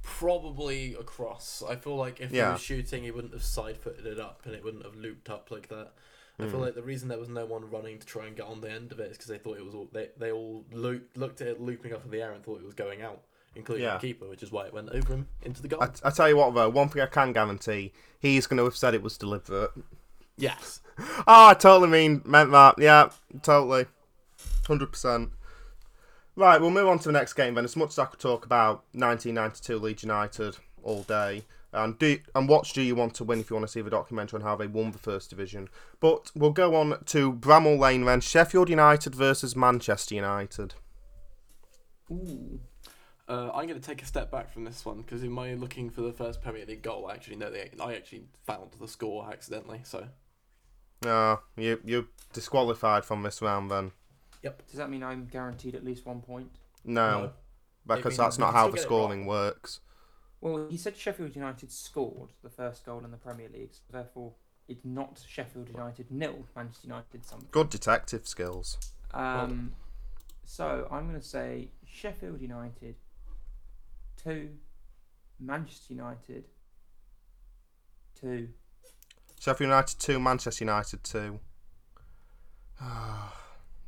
probably 0.01 0.93
across. 0.93 1.61
I 1.67 1.75
feel 1.75 1.97
like 1.97 2.21
if 2.21 2.31
he 2.31 2.37
was 2.37 2.61
shooting, 2.61 3.03
he 3.03 3.11
wouldn't 3.11 3.33
have 3.33 3.43
side 3.43 3.75
footed 3.75 4.05
it 4.05 4.21
up 4.21 4.43
and 4.45 4.55
it 4.55 4.63
wouldn't 4.63 4.85
have 4.85 4.95
looped 4.95 5.29
up 5.29 5.51
like 5.51 5.67
that. 5.67 5.91
I 6.39 6.43
Hmm. 6.43 6.51
feel 6.51 6.59
like 6.61 6.75
the 6.75 6.81
reason 6.81 7.09
there 7.09 7.19
was 7.19 7.27
no 7.29 7.45
one 7.45 7.69
running 7.69 7.99
to 7.99 8.05
try 8.05 8.25
and 8.25 8.35
get 8.35 8.45
on 8.45 8.61
the 8.61 8.71
end 8.71 8.91
of 8.93 8.99
it 8.99 9.11
is 9.11 9.17
because 9.17 9.27
they 9.27 9.37
thought 9.37 9.57
it 9.57 9.65
was 9.65 9.75
all 9.75 9.89
they 9.91 10.09
they 10.17 10.31
all 10.31 10.63
lo- 10.71 11.01
looked 11.15 11.41
at 11.41 11.47
it 11.47 11.61
looping 11.61 11.93
up 11.93 12.05
in 12.05 12.11
the 12.11 12.21
air 12.21 12.31
and 12.31 12.43
thought 12.43 12.59
it 12.61 12.65
was 12.65 12.73
going 12.75 13.01
out, 13.01 13.21
including 13.55 13.83
Yeah. 13.85 13.95
the 13.95 13.99
keeper, 14.01 14.27
which 14.29 14.41
is 14.43 14.51
why 14.51 14.65
it 14.65 14.73
went 14.73 14.89
over 14.89 15.13
him 15.13 15.27
into 15.41 15.61
the 15.61 15.67
goal. 15.67 15.83
I, 15.83 15.89
I 16.03 16.09
tell 16.11 16.29
you 16.29 16.37
what 16.37 16.53
though, 16.53 16.69
one 16.69 16.87
thing 16.89 17.01
I 17.01 17.07
can 17.07 17.33
guarantee, 17.33 17.91
he's 18.19 18.47
going 18.47 18.57
to 18.57 18.63
have 18.63 18.75
said 18.77 18.93
it 18.93 19.01
was 19.03 19.17
deliberate. 19.17 19.71
yes. 20.37 20.81
Oh, 20.99 21.05
I 21.27 21.53
totally 21.55 21.89
mean 21.89 22.21
meant 22.25 22.51
that. 22.51 22.75
Yeah, 22.77 23.09
totally, 23.41 23.85
hundred 24.67 24.91
percent. 24.91 25.31
Right, 26.35 26.61
we'll 26.61 26.71
move 26.71 26.87
on 26.87 26.99
to 26.99 27.05
the 27.09 27.11
next 27.11 27.33
game 27.33 27.55
then. 27.55 27.65
As 27.65 27.75
much 27.75 27.89
as 27.89 27.99
I 27.99 28.05
could 28.05 28.19
talk 28.21 28.45
about 28.45 28.85
1992 28.93 29.77
Leeds 29.77 30.03
United 30.03 30.55
all 30.83 31.03
day, 31.03 31.43
and 31.71 31.97
do 31.99 32.17
and 32.35 32.49
watch 32.49 32.73
Do 32.73 32.81
You 32.81 32.95
Want 32.95 33.13
to 33.15 33.23
Win 33.23 33.39
if 33.39 33.49
you 33.49 33.55
want 33.55 33.67
to 33.67 33.71
see 33.71 33.81
the 33.81 33.89
documentary 33.89 34.37
on 34.39 34.41
how 34.45 34.55
they 34.55 34.67
won 34.67 34.91
the 34.91 34.97
first 34.97 35.29
division. 35.29 35.69
But 35.99 36.31
we'll 36.35 36.51
go 36.51 36.75
on 36.75 37.03
to 37.05 37.33
Bramall 37.33 37.77
Lane 37.79 38.05
then. 38.05 38.21
Sheffield 38.21 38.69
United 38.69 39.13
versus 39.15 39.55
Manchester 39.55 40.15
United. 40.15 40.73
Ooh. 42.11 42.59
Uh, 43.27 43.51
I'm 43.53 43.67
going 43.67 43.79
to 43.79 43.87
take 43.87 44.01
a 44.01 44.05
step 44.05 44.31
back 44.31 44.51
from 44.51 44.63
this 44.63 44.83
one 44.83 45.01
because 45.01 45.21
in 45.21 45.31
my 45.31 45.53
looking 45.53 45.91
for 45.91 46.01
the 46.01 46.11
first 46.11 46.41
Premier 46.41 46.65
League 46.65 46.81
goal, 46.81 47.05
I 47.07 47.13
actually 47.13 47.35
know 47.35 47.51
they 47.51 47.69
I 47.79 47.93
actually 47.93 48.23
found 48.43 48.71
the 48.79 48.87
score 48.87 49.29
accidentally. 49.31 49.81
So 49.83 50.07
Ah, 51.05 51.41
you 51.55 51.79
you 51.85 52.07
disqualified 52.33 53.05
from 53.05 53.21
this 53.21 53.41
round 53.41 53.69
then. 53.69 53.91
Yep. 54.41 54.67
Does 54.67 54.77
that 54.77 54.89
mean 54.89 55.03
I'm 55.03 55.25
guaranteed 55.27 55.75
at 55.75 55.85
least 55.85 56.05
one 56.07 56.21
point? 56.21 56.49
No, 56.83 57.31
No. 57.85 57.95
because 57.95 58.17
that's 58.17 58.39
not 58.39 58.53
how 58.53 58.69
the 58.69 58.77
scoring 58.77 59.25
works. 59.27 59.79
Well, 60.41 60.67
he 60.69 60.77
said 60.77 60.95
Sheffield 60.95 61.35
United 61.35 61.71
scored 61.71 62.29
the 62.43 62.49
first 62.49 62.85
goal 62.85 63.03
in 63.03 63.11
the 63.11 63.17
Premier 63.17 63.49
League, 63.53 63.73
so 63.73 63.81
therefore 63.91 64.33
it's 64.67 64.85
not 64.85 65.19
Sheffield 65.27 65.67
United 65.69 66.11
nil, 66.11 66.45
Manchester 66.55 66.87
United 66.87 67.25
something. 67.25 67.49
Good 67.51 67.69
detective 67.69 68.27
skills. 68.27 68.77
Um, 69.13 69.73
so 70.45 70.87
I'm 70.91 71.07
going 71.07 71.19
to 71.19 71.25
say 71.25 71.69
Sheffield 71.85 72.41
United 72.41 72.95
two, 74.15 74.49
Manchester 75.39 75.93
United 75.93 76.45
two. 78.19 78.49
Sheffield 79.39 79.69
United 79.69 79.99
2, 79.99 80.19
Manchester 80.19 80.65
United 80.65 81.03
2. 81.03 81.39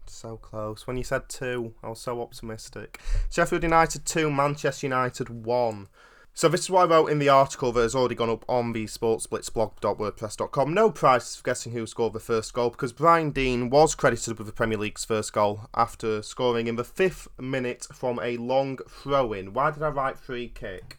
so 0.05 0.37
close. 0.37 0.87
When 0.87 0.95
you 0.95 1.03
said 1.03 1.27
2, 1.27 1.73
I 1.83 1.89
was 1.89 1.99
so 1.99 2.21
optimistic. 2.21 3.01
Sheffield 3.29 3.63
United 3.63 4.05
2, 4.05 4.31
Manchester 4.31 4.87
United 4.87 5.29
1. 5.29 5.87
So 6.33 6.47
this 6.47 6.61
is 6.61 6.69
what 6.69 6.89
I 6.89 6.95
wrote 6.95 7.07
in 7.07 7.19
the 7.19 7.29
article 7.29 7.71
that 7.73 7.81
has 7.81 7.93
already 7.93 8.15
gone 8.15 8.29
up 8.29 8.45
on 8.47 8.71
the 8.71 8.85
sportsblitzblog.wordpress.com. 8.85 10.73
No 10.73 10.89
prizes 10.89 11.35
for 11.35 11.43
guessing 11.43 11.73
who 11.73 11.85
scored 11.85 12.13
the 12.13 12.21
first 12.21 12.53
goal 12.53 12.69
because 12.69 12.93
Brian 12.93 13.31
Deane 13.31 13.69
was 13.69 13.95
credited 13.95 14.37
with 14.37 14.47
the 14.47 14.53
Premier 14.53 14.77
League's 14.77 15.03
first 15.03 15.33
goal 15.33 15.67
after 15.75 16.21
scoring 16.23 16.67
in 16.67 16.77
the 16.77 16.85
fifth 16.85 17.27
minute 17.37 17.85
from 17.91 18.19
a 18.23 18.37
long 18.37 18.77
throw-in. 18.89 19.53
Why 19.53 19.71
did 19.71 19.83
I 19.83 19.89
write 19.89 20.17
free 20.17 20.47
kick? 20.47 20.97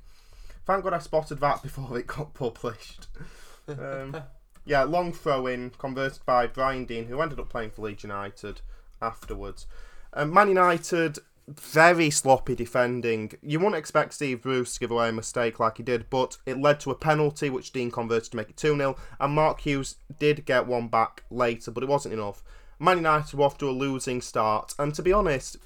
Thank 0.67 0.85
God 0.85 0.93
I 0.93 0.99
spotted 0.99 1.41
that 1.41 1.63
before 1.63 1.99
it 1.99 2.07
got 2.07 2.35
published. 2.35 3.07
Um, 3.67 4.23
yeah, 4.67 4.83
long 4.85 5.13
throw 5.13 5.47
in 5.47 5.71
converted 5.71 6.25
by 6.27 6.47
Brian 6.47 6.85
Deane, 6.85 7.07
who 7.07 7.21
ended 7.21 7.41
up 7.41 7.49
playing 7.49 7.71
for 7.71 7.83
Leeds 7.83 8.03
United 8.03 8.61
afterwards. 9.01 9.67
Um, 10.13 10.33
Man 10.33 10.49
United, 10.49 11.19
very 11.49 12.11
sloppy 12.11 12.55
defending. 12.55 13.33
You 13.43 13.59
wouldn't 13.59 13.77
expect 13.77 14.15
Steve 14.15 14.43
Bruce 14.43 14.75
to 14.75 14.81
give 14.81 14.91
away 14.91 15.09
a 15.09 15.13
mistake 15.13 15.59
like 15.59 15.79
he 15.79 15.83
did, 15.83 16.09
but 16.11 16.39
it 16.47 16.61
led 16.61 16.81
to 16.81 16.91
a 16.91 16.95
penalty 16.95 17.51
which 17.51 17.73
Deane 17.73 17.91
converted 17.91 18.31
to 18.31 18.37
make 18.37 18.51
it 18.51 18.57
2 18.57 18.77
0. 18.77 18.97
And 19.21 19.35
Mark 19.35 19.61
Hughes 19.61 19.97
did 20.19 20.45
get 20.45 20.67
one 20.67 20.89
back 20.89 21.25
later, 21.31 21.71
but 21.71 21.83
it 21.83 21.89
wasn't 21.89 22.15
enough. 22.15 22.43
Man 22.79 22.99
United 22.99 23.35
were 23.35 23.45
off 23.45 23.59
to 23.59 23.69
a 23.69 23.73
losing 23.73 24.21
start, 24.21 24.75
and 24.79 24.95
to 24.95 25.03
be 25.03 25.13
honest, 25.13 25.57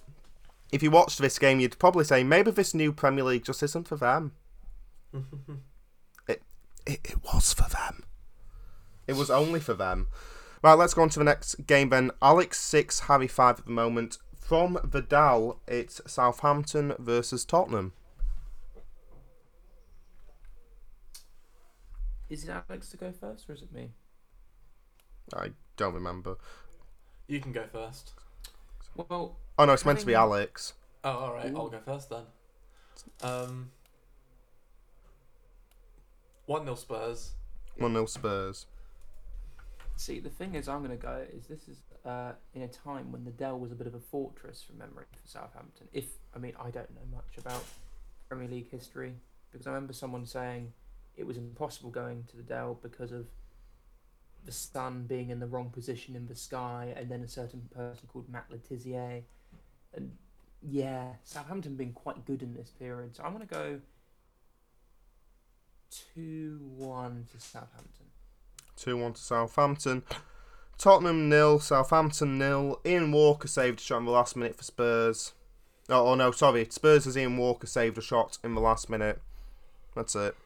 if 0.72 0.82
you 0.82 0.90
watched 0.90 1.18
this 1.18 1.38
game, 1.38 1.60
you'd 1.60 1.78
probably 1.78 2.04
say 2.04 2.24
maybe 2.24 2.50
this 2.50 2.74
new 2.74 2.92
Premier 2.92 3.24
League 3.24 3.44
just 3.44 3.62
isn't 3.62 3.88
for 3.88 3.96
them. 3.96 4.32
it, 6.28 6.42
it 6.86 7.00
it 7.04 7.24
was 7.24 7.52
for 7.52 7.68
them. 7.68 8.04
It 9.06 9.14
was 9.14 9.30
only 9.30 9.60
for 9.60 9.74
them. 9.74 10.08
Right, 10.62 10.74
let's 10.74 10.94
go 10.94 11.02
on 11.02 11.10
to 11.10 11.18
the 11.18 11.24
next 11.24 11.66
game 11.66 11.90
then. 11.90 12.10
Alex 12.20 12.58
6, 12.60 13.00
Harry 13.00 13.28
5 13.28 13.60
at 13.60 13.64
the 13.66 13.70
moment. 13.70 14.18
From 14.46 14.78
the 14.84 15.02
Dell, 15.02 15.58
it's 15.66 16.00
Southampton 16.06 16.94
versus 17.00 17.44
Tottenham. 17.44 17.94
Is 22.30 22.44
it 22.44 22.50
Alex 22.50 22.90
to 22.90 22.96
go 22.96 23.10
first, 23.10 23.50
or 23.50 23.54
is 23.54 23.62
it 23.62 23.72
me? 23.72 23.90
I 25.34 25.50
don't 25.76 25.94
remember. 25.94 26.36
you 27.26 27.40
can 27.40 27.50
go 27.50 27.64
first. 27.72 28.12
Well, 28.94 29.36
Oh 29.58 29.64
no, 29.64 29.72
it's 29.72 29.84
meant 29.84 29.98
to 29.98 30.06
be 30.06 30.12
Having- 30.12 30.30
Alex. 30.30 30.74
Oh, 31.02 31.10
all 31.10 31.34
right. 31.34 31.52
I'll 31.52 31.68
go 31.68 31.80
first 31.84 32.08
then. 32.08 32.22
Um, 33.22 33.72
one 36.44 36.62
0 36.62 36.76
Spurs. 36.76 37.32
1 37.78 37.92
0 37.92 38.06
Spurs. 38.06 38.66
see, 39.96 40.20
the 40.20 40.30
thing 40.30 40.54
is, 40.54 40.68
I'm 40.68 40.84
going 40.84 40.96
to 40.96 41.02
go 41.04 41.26
is 41.32 41.48
this 41.48 41.66
is 41.66 41.82
uh, 42.06 42.32
in 42.54 42.62
a 42.62 42.68
time 42.68 43.10
when 43.10 43.24
the 43.24 43.30
Dell 43.30 43.58
was 43.58 43.72
a 43.72 43.74
bit 43.74 43.86
of 43.86 43.94
a 43.94 44.00
fortress 44.00 44.62
from 44.62 44.78
memory 44.78 45.04
for 45.10 45.28
Southampton. 45.28 45.88
If 45.92 46.06
I 46.34 46.38
mean, 46.38 46.54
I 46.58 46.70
don't 46.70 46.90
know 46.94 47.06
much 47.12 47.38
about 47.38 47.64
Premier 48.28 48.48
League 48.48 48.70
history, 48.70 49.14
because 49.50 49.66
I 49.66 49.70
remember 49.70 49.92
someone 49.92 50.26
saying 50.26 50.72
it 51.16 51.26
was 51.26 51.36
impossible 51.36 51.90
going 51.90 52.24
to 52.30 52.36
the 52.36 52.42
Dell 52.42 52.78
because 52.82 53.12
of 53.12 53.26
the 54.44 54.52
sun 54.52 55.04
being 55.08 55.30
in 55.30 55.40
the 55.40 55.46
wrong 55.46 55.70
position 55.70 56.14
in 56.14 56.26
the 56.26 56.34
sky, 56.34 56.94
and 56.96 57.10
then 57.10 57.22
a 57.22 57.28
certain 57.28 57.68
person 57.74 58.08
called 58.08 58.28
Matt 58.28 58.46
Le 58.50 58.58
Tissier, 58.58 59.22
and 59.94 60.12
yeah, 60.62 61.14
Southampton 61.24 61.76
been 61.76 61.92
quite 61.92 62.24
good 62.24 62.42
in 62.42 62.54
this 62.54 62.70
period. 62.70 63.16
So 63.16 63.24
I'm 63.24 63.32
gonna 63.32 63.46
go 63.46 63.80
two 65.90 66.60
one 66.76 67.26
to 67.32 67.40
Southampton. 67.40 68.06
2 68.76 68.98
1 68.98 69.14
to 69.14 69.20
Southampton. 69.20 70.02
Tottenham 70.78 71.28
nil, 71.28 71.58
Southampton 71.58 72.38
nil. 72.38 72.80
Ian 72.84 73.12
Walker 73.12 73.48
saved 73.48 73.80
a 73.80 73.82
shot 73.82 73.98
in 73.98 74.04
the 74.04 74.10
last 74.10 74.36
minute 74.36 74.56
for 74.56 74.64
Spurs. 74.64 75.32
Oh, 75.88 76.08
oh 76.08 76.14
no, 76.14 76.30
sorry. 76.30 76.66
Spurs 76.70 77.06
as 77.06 77.16
Ian 77.16 77.36
Walker 77.36 77.66
saved 77.66 77.96
a 77.98 78.02
shot 78.02 78.38
in 78.44 78.54
the 78.54 78.60
last 78.60 78.90
minute. 78.90 79.20
That's 79.94 80.14
it. 80.14 80.36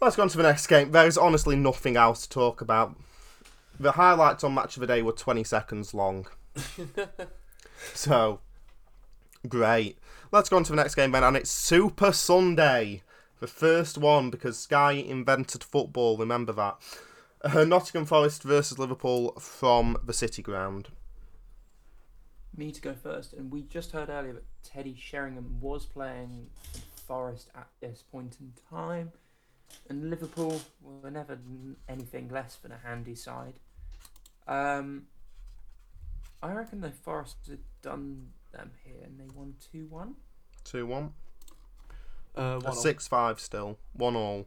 Let's 0.00 0.16
go 0.16 0.22
on 0.22 0.28
to 0.30 0.36
the 0.36 0.42
next 0.42 0.66
game. 0.66 0.92
There 0.92 1.06
is 1.06 1.18
honestly 1.18 1.56
nothing 1.56 1.96
else 1.96 2.26
to 2.26 2.28
talk 2.28 2.60
about. 2.60 2.96
The 3.78 3.92
highlights 3.92 4.44
on 4.44 4.54
Match 4.54 4.76
of 4.76 4.80
the 4.80 4.86
Day 4.86 5.02
were 5.02 5.12
20 5.12 5.44
seconds 5.44 5.94
long. 5.94 6.26
so, 7.94 8.40
great. 9.48 9.98
Let's 10.32 10.48
go 10.48 10.56
on 10.56 10.64
to 10.64 10.72
the 10.72 10.76
next 10.76 10.94
game 10.94 11.12
then, 11.12 11.24
and 11.24 11.36
it's 11.36 11.50
Super 11.50 12.12
Sunday. 12.12 13.02
The 13.40 13.46
first 13.46 13.96
one 13.96 14.28
because 14.28 14.58
Sky 14.58 14.92
invented 14.92 15.64
football, 15.64 16.18
remember 16.18 16.52
that. 16.52 16.76
Uh, 17.42 17.64
Nottingham 17.64 18.04
Forest 18.04 18.42
versus 18.42 18.78
Liverpool 18.78 19.32
from 19.38 19.96
the 20.04 20.12
City 20.12 20.42
Ground. 20.42 20.88
Me 22.56 22.70
to 22.70 22.80
go 22.80 22.92
first, 22.92 23.32
and 23.32 23.50
we 23.50 23.62
just 23.62 23.92
heard 23.92 24.10
earlier 24.10 24.34
that 24.34 24.44
Teddy 24.62 24.94
Sheringham 24.98 25.58
was 25.60 25.86
playing 25.86 26.48
for 26.72 26.80
Forest 27.06 27.48
at 27.56 27.68
this 27.80 28.02
point 28.12 28.36
in 28.40 28.52
time, 28.68 29.12
and 29.88 30.10
Liverpool 30.10 30.60
were 30.82 31.10
never 31.10 31.38
anything 31.88 32.28
less 32.28 32.56
than 32.56 32.72
a 32.72 32.78
handy 32.86 33.14
side. 33.14 33.54
Um, 34.46 35.04
I 36.42 36.52
reckon 36.52 36.82
the 36.82 36.90
Forest 36.90 37.36
had 37.48 37.60
done 37.80 38.28
them 38.52 38.72
here, 38.84 39.02
and 39.04 39.18
they 39.18 39.32
won 39.34 39.54
two 39.72 39.86
one. 39.86 40.16
2 40.64 40.86
1. 40.86 41.12
Uh, 42.36 42.54
one 42.60 42.66
all. 42.66 42.72
6 42.72 43.08
5 43.08 43.40
still. 43.40 43.78
1 43.94 44.16
all. 44.16 44.46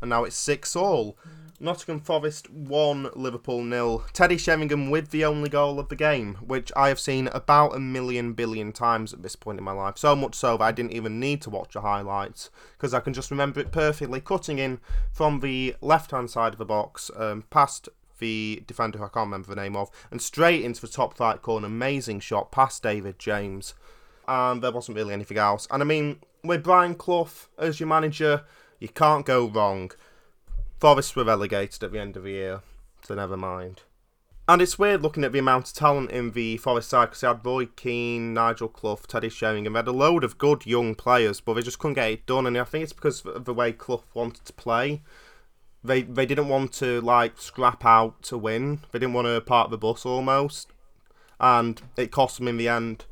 And 0.00 0.10
now 0.10 0.24
it's 0.24 0.36
6 0.36 0.74
all. 0.76 1.16
Nottingham 1.62 2.00
Forest 2.00 2.50
1, 2.50 3.10
Liverpool 3.14 3.62
nil. 3.62 4.02
Teddy 4.14 4.38
Sheringham 4.38 4.88
with 4.88 5.10
the 5.10 5.26
only 5.26 5.50
goal 5.50 5.78
of 5.78 5.90
the 5.90 5.96
game, 5.96 6.36
which 6.36 6.72
I 6.74 6.88
have 6.88 6.98
seen 6.98 7.28
about 7.28 7.76
a 7.76 7.78
million 7.78 8.32
billion 8.32 8.72
times 8.72 9.12
at 9.12 9.22
this 9.22 9.36
point 9.36 9.58
in 9.58 9.64
my 9.64 9.72
life. 9.72 9.98
So 9.98 10.16
much 10.16 10.34
so 10.34 10.56
that 10.56 10.64
I 10.64 10.72
didn't 10.72 10.94
even 10.94 11.20
need 11.20 11.42
to 11.42 11.50
watch 11.50 11.74
the 11.74 11.82
highlights 11.82 12.48
because 12.78 12.94
I 12.94 13.00
can 13.00 13.12
just 13.12 13.30
remember 13.30 13.60
it 13.60 13.72
perfectly. 13.72 14.22
Cutting 14.22 14.58
in 14.58 14.80
from 15.12 15.40
the 15.40 15.76
left 15.82 16.12
hand 16.12 16.30
side 16.30 16.54
of 16.54 16.58
the 16.58 16.64
box, 16.64 17.10
um, 17.14 17.44
past 17.50 17.90
the 18.20 18.62
defender 18.66 18.98
who 18.98 19.04
I 19.04 19.08
can't 19.08 19.26
remember 19.26 19.54
the 19.54 19.60
name 19.60 19.76
of, 19.76 19.90
and 20.10 20.22
straight 20.22 20.64
into 20.64 20.80
the 20.80 20.88
top 20.88 21.20
right 21.20 21.40
corner. 21.42 21.66
Amazing 21.66 22.20
shot 22.20 22.50
past 22.50 22.82
David 22.82 23.18
James. 23.18 23.74
And 24.26 24.62
there 24.62 24.72
wasn't 24.72 24.96
really 24.96 25.12
anything 25.12 25.36
else. 25.36 25.68
And 25.70 25.82
I 25.82 25.86
mean, 25.86 26.20
with 26.42 26.62
Brian 26.62 26.94
Clough 26.94 27.48
as 27.58 27.80
your 27.80 27.88
manager, 27.88 28.44
you 28.80 28.88
can't 28.88 29.24
go 29.26 29.46
wrong. 29.46 29.92
Forest 30.80 31.14
were 31.14 31.24
relegated 31.24 31.84
at 31.84 31.92
the 31.92 32.00
end 32.00 32.16
of 32.16 32.24
the 32.24 32.30
year, 32.30 32.62
so 33.02 33.14
never 33.14 33.36
mind. 33.36 33.82
And 34.48 34.60
it's 34.60 34.78
weird 34.78 35.02
looking 35.02 35.22
at 35.22 35.32
the 35.32 35.38
amount 35.38 35.68
of 35.68 35.74
talent 35.74 36.10
in 36.10 36.32
the 36.32 36.56
Forest 36.56 36.88
side 36.88 37.06
because 37.06 37.20
they 37.20 37.28
had 37.28 37.46
Roy 37.46 37.66
Keane, 37.66 38.34
Nigel 38.34 38.66
Clough, 38.66 38.98
Teddy 39.06 39.28
Sheringham. 39.28 39.74
They 39.74 39.78
had 39.78 39.86
a 39.86 39.92
load 39.92 40.24
of 40.24 40.38
good 40.38 40.66
young 40.66 40.96
players, 40.96 41.40
but 41.40 41.54
they 41.54 41.62
just 41.62 41.78
couldn't 41.78 41.94
get 41.94 42.10
it 42.10 42.26
done. 42.26 42.46
And 42.46 42.58
I 42.58 42.64
think 42.64 42.82
it's 42.82 42.92
because 42.92 43.20
of 43.20 43.44
the 43.44 43.54
way 43.54 43.72
Clough 43.72 44.02
wanted 44.12 44.44
to 44.46 44.52
play. 44.54 45.02
They 45.84 46.02
they 46.02 46.26
didn't 46.26 46.48
want 46.48 46.72
to 46.74 47.00
like 47.00 47.40
scrap 47.40 47.84
out 47.84 48.22
to 48.24 48.36
win. 48.36 48.80
They 48.90 48.98
didn't 48.98 49.14
want 49.14 49.28
to 49.28 49.40
park 49.40 49.70
the 49.70 49.78
bus 49.78 50.04
almost, 50.04 50.72
and 51.38 51.80
it 51.96 52.10
cost 52.10 52.38
them 52.38 52.48
in 52.48 52.56
the 52.56 52.68
end. 52.68 53.04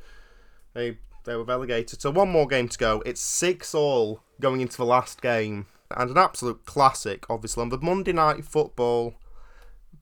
They 0.74 0.98
they 1.24 1.36
were 1.36 1.44
relegated. 1.44 2.00
So 2.00 2.10
one 2.10 2.30
more 2.30 2.48
game 2.48 2.68
to 2.68 2.78
go. 2.78 3.02
It's 3.06 3.20
six 3.20 3.74
all 3.74 4.22
going 4.40 4.60
into 4.60 4.76
the 4.76 4.84
last 4.84 5.20
game, 5.22 5.66
and 5.90 6.10
an 6.10 6.18
absolute 6.18 6.64
classic, 6.64 7.24
obviously 7.30 7.62
on 7.62 7.68
the 7.70 7.78
Monday 7.78 8.12
night 8.12 8.44
football 8.44 9.14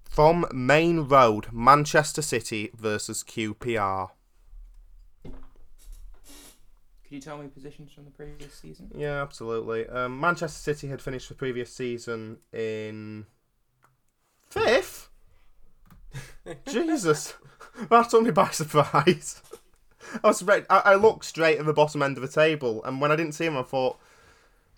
from 0.04 0.46
Maine 0.52 1.00
Road, 1.00 1.48
Manchester 1.52 2.22
City 2.22 2.70
versus 2.74 3.22
QPR. 3.22 4.10
Could 5.24 7.14
you 7.14 7.20
tell 7.20 7.38
me 7.38 7.46
positions 7.46 7.92
from 7.92 8.04
the 8.04 8.10
previous 8.10 8.54
season? 8.54 8.90
Yeah, 8.94 9.22
absolutely. 9.22 9.86
Um, 9.86 10.18
Manchester 10.18 10.58
City 10.58 10.88
had 10.88 11.00
finished 11.00 11.28
the 11.28 11.36
previous 11.36 11.72
season 11.72 12.38
in 12.52 13.26
fifth. 14.50 15.08
Jesus, 16.66 17.34
that 17.90 18.10
took 18.10 18.22
me 18.22 18.30
by 18.32 18.48
surprise. 18.48 19.40
I 20.24 20.28
was 20.28 20.42
re- 20.42 20.64
I, 20.68 20.78
I 20.78 20.94
looked 20.94 21.24
straight 21.24 21.58
at 21.58 21.66
the 21.66 21.72
bottom 21.72 22.02
end 22.02 22.16
of 22.16 22.22
the 22.22 22.28
table, 22.28 22.82
and 22.84 23.00
when 23.00 23.12
I 23.12 23.16
didn't 23.16 23.34
see 23.34 23.44
him, 23.46 23.56
I 23.56 23.62
thought, 23.62 23.98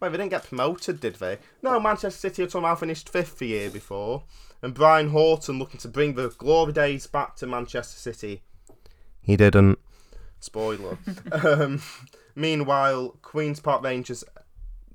"Wait, 0.01 0.11
they 0.11 0.19
didn't 0.19 0.31
get 0.31 0.45
promoted, 0.45 1.01
did 1.01 1.17
they?" 1.17 1.39
No, 1.63 1.79
Manchester 1.81 2.19
City 2.19 2.43
had 2.43 2.51
somehow 2.51 2.75
finished 2.75 3.09
fifth 3.09 3.39
the 3.39 3.49
year 3.49 3.71
before, 3.71 4.25
and 4.63 4.75
Brian 4.75 5.11
Horton 5.11 5.59
looking 5.59 5.81
to 5.81 5.89
bring 5.89 6.15
the 6.15 6.29
glory 6.29 6.73
days 6.73 7.07
back 7.07 7.37
to 7.37 7.47
Manchester 7.47 7.99
City. 7.99 8.43
He 9.21 9.37
didn't. 9.37 9.79
Spoiler. 10.41 10.99
um, 11.33 11.83
meanwhile, 12.35 13.17
Queens 13.23 13.61
Park 13.61 13.83
Rangers 13.83 14.25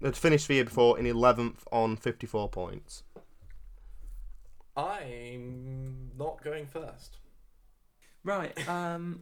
had 0.01 0.17
finished 0.17 0.47
the 0.47 0.55
year 0.55 0.65
before 0.65 0.97
in 0.99 1.05
11th 1.05 1.59
on 1.71 1.95
54 1.95 2.49
points. 2.49 3.03
I'm 4.75 6.11
not 6.17 6.43
going 6.43 6.65
first. 6.65 7.17
Right. 8.23 8.67
Um, 8.67 9.21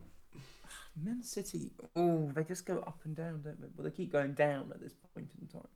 Man 1.03 1.23
City. 1.23 1.71
Oh, 1.95 2.31
they 2.35 2.43
just 2.43 2.65
go 2.65 2.79
up 2.79 2.99
and 3.03 3.15
down, 3.15 3.41
don't 3.43 3.59
they? 3.61 3.67
Well, 3.75 3.85
they 3.85 3.91
keep 3.91 4.11
going 4.11 4.33
down 4.33 4.71
at 4.73 4.79
this 4.81 4.93
point 5.13 5.29
in 5.39 5.47
time. 5.47 5.67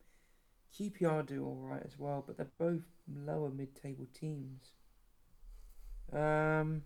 QPR 0.77 1.25
do 1.25 1.45
all 1.45 1.55
right 1.55 1.81
as 1.85 1.97
well, 1.97 2.23
but 2.25 2.37
they're 2.37 2.47
both 2.59 2.83
lower 3.13 3.49
mid-table 3.49 4.07
teams. 4.13 4.71
Um, 6.13 6.83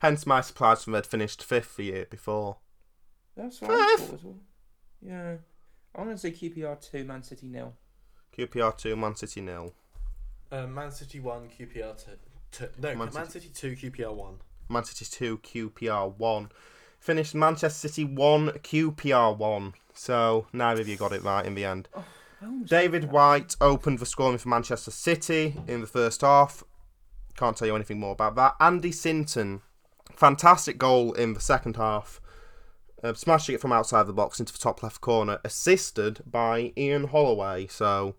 Hence 0.00 0.26
my 0.26 0.40
surprise 0.40 0.86
when 0.86 0.94
they'd 0.94 1.06
finished 1.06 1.42
fifth 1.44 1.76
the 1.76 1.84
year 1.84 2.06
before. 2.08 2.56
that's 3.36 3.60
what 3.60 3.70
I 3.70 3.96
Fifth? 3.96 4.06
thought 4.08 4.14
as 4.18 4.24
well. 4.24 4.38
Yeah, 5.02 5.34
I'm 5.94 6.04
gonna 6.04 6.16
say 6.18 6.30
QPR 6.32 6.80
two, 6.80 7.04
Man 7.04 7.22
City 7.22 7.46
nil. 7.48 7.74
QPR 8.36 8.76
2, 8.78 8.96
Man 8.96 9.14
City 9.16 9.40
nil. 9.42 9.74
Uh, 10.50 10.66
Man 10.66 10.90
City 10.90 11.20
one, 11.20 11.48
QPR 11.48 12.02
two. 12.02 12.12
two 12.50 12.68
no, 12.78 12.94
Man 12.94 13.10
Man, 13.12 13.28
City 13.28 13.50
two, 13.54 13.72
QPR 13.76 14.14
one. 14.14 14.36
Man 14.70 14.84
City 14.84 15.04
2, 15.04 15.38
QPR 15.38 16.16
1. 16.16 16.50
Finished 16.98 17.34
Manchester 17.34 17.88
City 17.88 18.04
1, 18.04 18.50
QPR 18.62 19.36
1. 19.36 19.74
So 19.94 20.46
neither 20.52 20.82
of 20.82 20.88
you 20.88 20.96
got 20.96 21.12
it 21.12 21.22
right 21.22 21.44
in 21.44 21.54
the 21.54 21.64
end. 21.64 21.88
Almost 22.42 22.70
David. 22.70 23.10
White 23.10 23.56
opened 23.60 23.98
the 23.98 24.06
scoring 24.06 24.38
for 24.38 24.48
Manchester 24.48 24.90
City 24.90 25.56
in 25.66 25.80
the 25.80 25.86
first 25.86 26.22
half. 26.22 26.64
Can't 27.36 27.56
tell 27.56 27.68
you 27.68 27.74
anything 27.74 27.98
more 27.98 28.12
about 28.12 28.34
that. 28.36 28.54
Andy 28.60 28.92
Sinton, 28.92 29.62
fantastic 30.14 30.78
goal 30.78 31.12
in 31.12 31.34
the 31.34 31.40
second 31.40 31.76
half. 31.76 32.20
Uh, 33.02 33.14
smashing 33.14 33.54
it 33.54 33.60
from 33.60 33.72
outside 33.72 34.06
the 34.06 34.12
box 34.12 34.40
into 34.40 34.52
the 34.52 34.58
top 34.58 34.82
left 34.82 35.00
corner, 35.00 35.38
assisted 35.42 36.20
by 36.26 36.72
Ian 36.76 37.08
Holloway. 37.08 37.66
So 37.66 38.14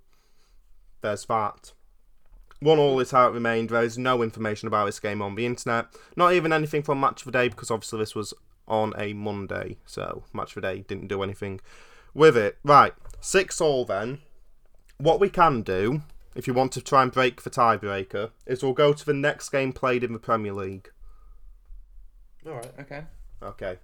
there's 1.02 1.26
that. 1.26 1.74
One 2.62 2.78
all 2.78 3.00
is 3.00 3.12
how 3.12 3.28
it 3.28 3.34
remained. 3.34 3.70
There 3.70 3.84
is 3.84 3.98
no 3.98 4.22
information 4.22 4.68
about 4.68 4.86
this 4.86 5.00
game 5.00 5.22
on 5.22 5.36
the 5.36 5.46
internet. 5.46 5.88
Not 6.16 6.34
even 6.34 6.54
anything 6.54 6.84
from 6.84 7.00
Match 7.00 7.22
of 7.22 7.26
the 7.26 7.32
Day 7.32 7.48
because 7.50 7.72
obviously 7.72 8.00
this 8.00 8.16
was 8.16 8.34
on 8.68 8.94
a 8.98 9.14
Monday. 9.14 9.78
So 9.86 10.24
Match 10.32 10.56
of 10.56 10.62
the 10.62 10.74
Day 10.74 10.86
didn't 10.88 11.08
do 11.08 11.24
anything 11.24 11.60
with 12.14 12.38
it. 12.38 12.58
Right, 12.64 12.94
six 13.20 13.60
all 13.60 13.84
then. 13.84 14.20
What 14.98 15.20
we 15.20 15.30
can 15.30 15.64
do, 15.64 16.04
if 16.36 16.46
you 16.46 16.54
want 16.54 16.72
to 16.74 16.82
try 16.82 17.02
and 17.02 17.12
break 17.12 17.42
the 17.42 17.50
tiebreaker, 17.50 18.30
is 18.46 18.62
we'll 18.62 18.74
go 18.74 18.94
to 18.94 19.06
the 19.06 19.14
next 19.14 19.50
game 19.50 19.74
played 19.74 20.04
in 20.04 20.14
the 20.14 20.20
Premier 20.20 20.54
League. 20.54 20.92
All 22.46 22.54
right. 22.54 22.72
Okay. 22.80 23.04
Okay. 23.42 23.78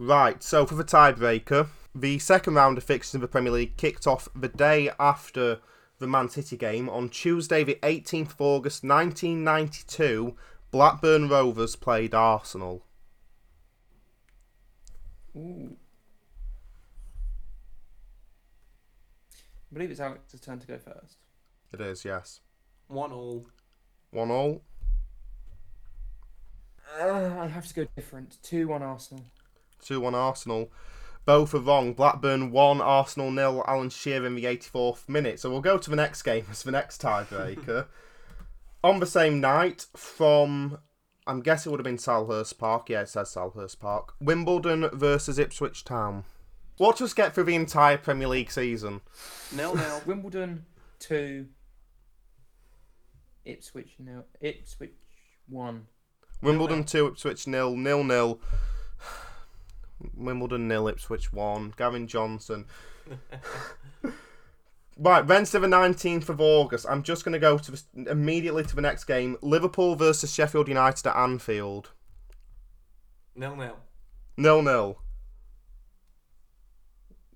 Right, 0.00 0.40
so 0.44 0.64
for 0.64 0.76
the 0.76 0.84
tiebreaker, 0.84 1.66
the 1.92 2.20
second 2.20 2.54
round 2.54 2.78
of 2.78 2.84
fixtures 2.84 3.16
in 3.16 3.20
the 3.20 3.26
Premier 3.26 3.50
League 3.50 3.76
kicked 3.76 4.06
off 4.06 4.28
the 4.34 4.46
day 4.48 4.90
after 5.00 5.58
the 5.98 6.06
Man 6.06 6.28
City 6.28 6.56
game 6.56 6.88
on 6.88 7.08
Tuesday, 7.08 7.64
the 7.64 7.78
18th 7.82 8.32
of 8.32 8.40
August 8.40 8.84
1992. 8.84 10.36
Blackburn 10.70 11.28
Rovers 11.28 11.76
played 11.76 12.14
Arsenal. 12.14 12.84
Ooh. 15.36 15.76
I 19.70 19.74
believe 19.74 19.90
it's 19.90 20.00
Alex's 20.00 20.40
turn 20.40 20.58
to 20.58 20.66
go 20.66 20.78
first. 20.78 21.18
It 21.72 21.80
is, 21.80 22.04
yes. 22.04 22.40
One 22.86 23.12
all. 23.12 23.46
One 24.10 24.30
all. 24.30 24.62
Uh, 26.98 27.38
I 27.40 27.46
have 27.46 27.66
to 27.66 27.74
go 27.74 27.86
different. 27.96 28.38
Two 28.42 28.68
one 28.68 28.82
Arsenal. 28.82 29.24
2 29.84 30.00
1 30.00 30.14
Arsenal. 30.14 30.70
Both 31.28 31.52
are 31.52 31.58
wrong. 31.58 31.92
Blackburn 31.92 32.52
1, 32.52 32.80
Arsenal 32.80 33.30
nil. 33.30 33.62
Alan 33.68 33.90
Shearer 33.90 34.24
in 34.24 34.34
the 34.34 34.44
84th 34.44 35.10
minute. 35.10 35.38
So 35.38 35.50
we'll 35.50 35.60
go 35.60 35.76
to 35.76 35.90
the 35.90 35.94
next 35.94 36.22
game 36.22 36.46
as 36.50 36.62
the 36.62 36.70
next 36.70 37.02
tiebreaker. 37.02 37.84
On 38.82 38.98
the 38.98 39.04
same 39.04 39.38
night, 39.38 39.84
from 39.94 40.78
I'm 41.26 41.42
guessing 41.42 41.68
it 41.68 41.72
would 41.72 41.80
have 41.80 41.84
been 41.84 41.98
Selhurst 41.98 42.56
Park. 42.56 42.88
Yeah, 42.88 43.02
it 43.02 43.10
says 43.10 43.28
Selhurst 43.28 43.78
Park. 43.78 44.14
Wimbledon 44.18 44.88
versus 44.94 45.38
Ipswich 45.38 45.84
Town. 45.84 46.24
Watch 46.78 47.02
us 47.02 47.12
get 47.12 47.34
through 47.34 47.44
the 47.44 47.56
entire 47.56 47.98
Premier 47.98 48.28
League 48.28 48.50
season. 48.50 49.02
Nil 49.54 49.74
nil. 49.74 50.00
Wimbledon 50.06 50.64
two. 50.98 51.48
Ipswich 53.44 53.96
nil. 53.98 54.24
Ipswich 54.40 54.94
one. 55.46 55.88
Wimbledon 56.40 56.84
2, 56.84 57.08
Ipswich 57.08 57.46
nil, 57.48 57.76
nil 57.76 58.04
nil. 58.04 58.40
Wimbledon 60.14 60.68
nil, 60.68 60.88
Ipswich 60.88 61.32
1. 61.32 61.74
Gavin 61.76 62.06
Johnson. 62.06 62.66
right, 64.98 65.26
Wednesday 65.26 65.58
the 65.58 65.66
19th 65.66 66.28
of 66.28 66.40
August. 66.40 66.86
I'm 66.88 67.02
just 67.02 67.24
going 67.24 67.32
to 67.32 67.38
go 67.38 67.58
to 67.58 67.72
the, 67.72 68.10
immediately 68.10 68.64
to 68.64 68.76
the 68.76 68.82
next 68.82 69.04
game. 69.04 69.36
Liverpool 69.42 69.96
versus 69.96 70.32
Sheffield 70.32 70.68
United 70.68 71.06
at 71.06 71.16
Anfield. 71.16 71.90
Nil 73.34 73.56
nil. 73.56 73.76
Nil 74.36 74.62
nil. 74.62 74.98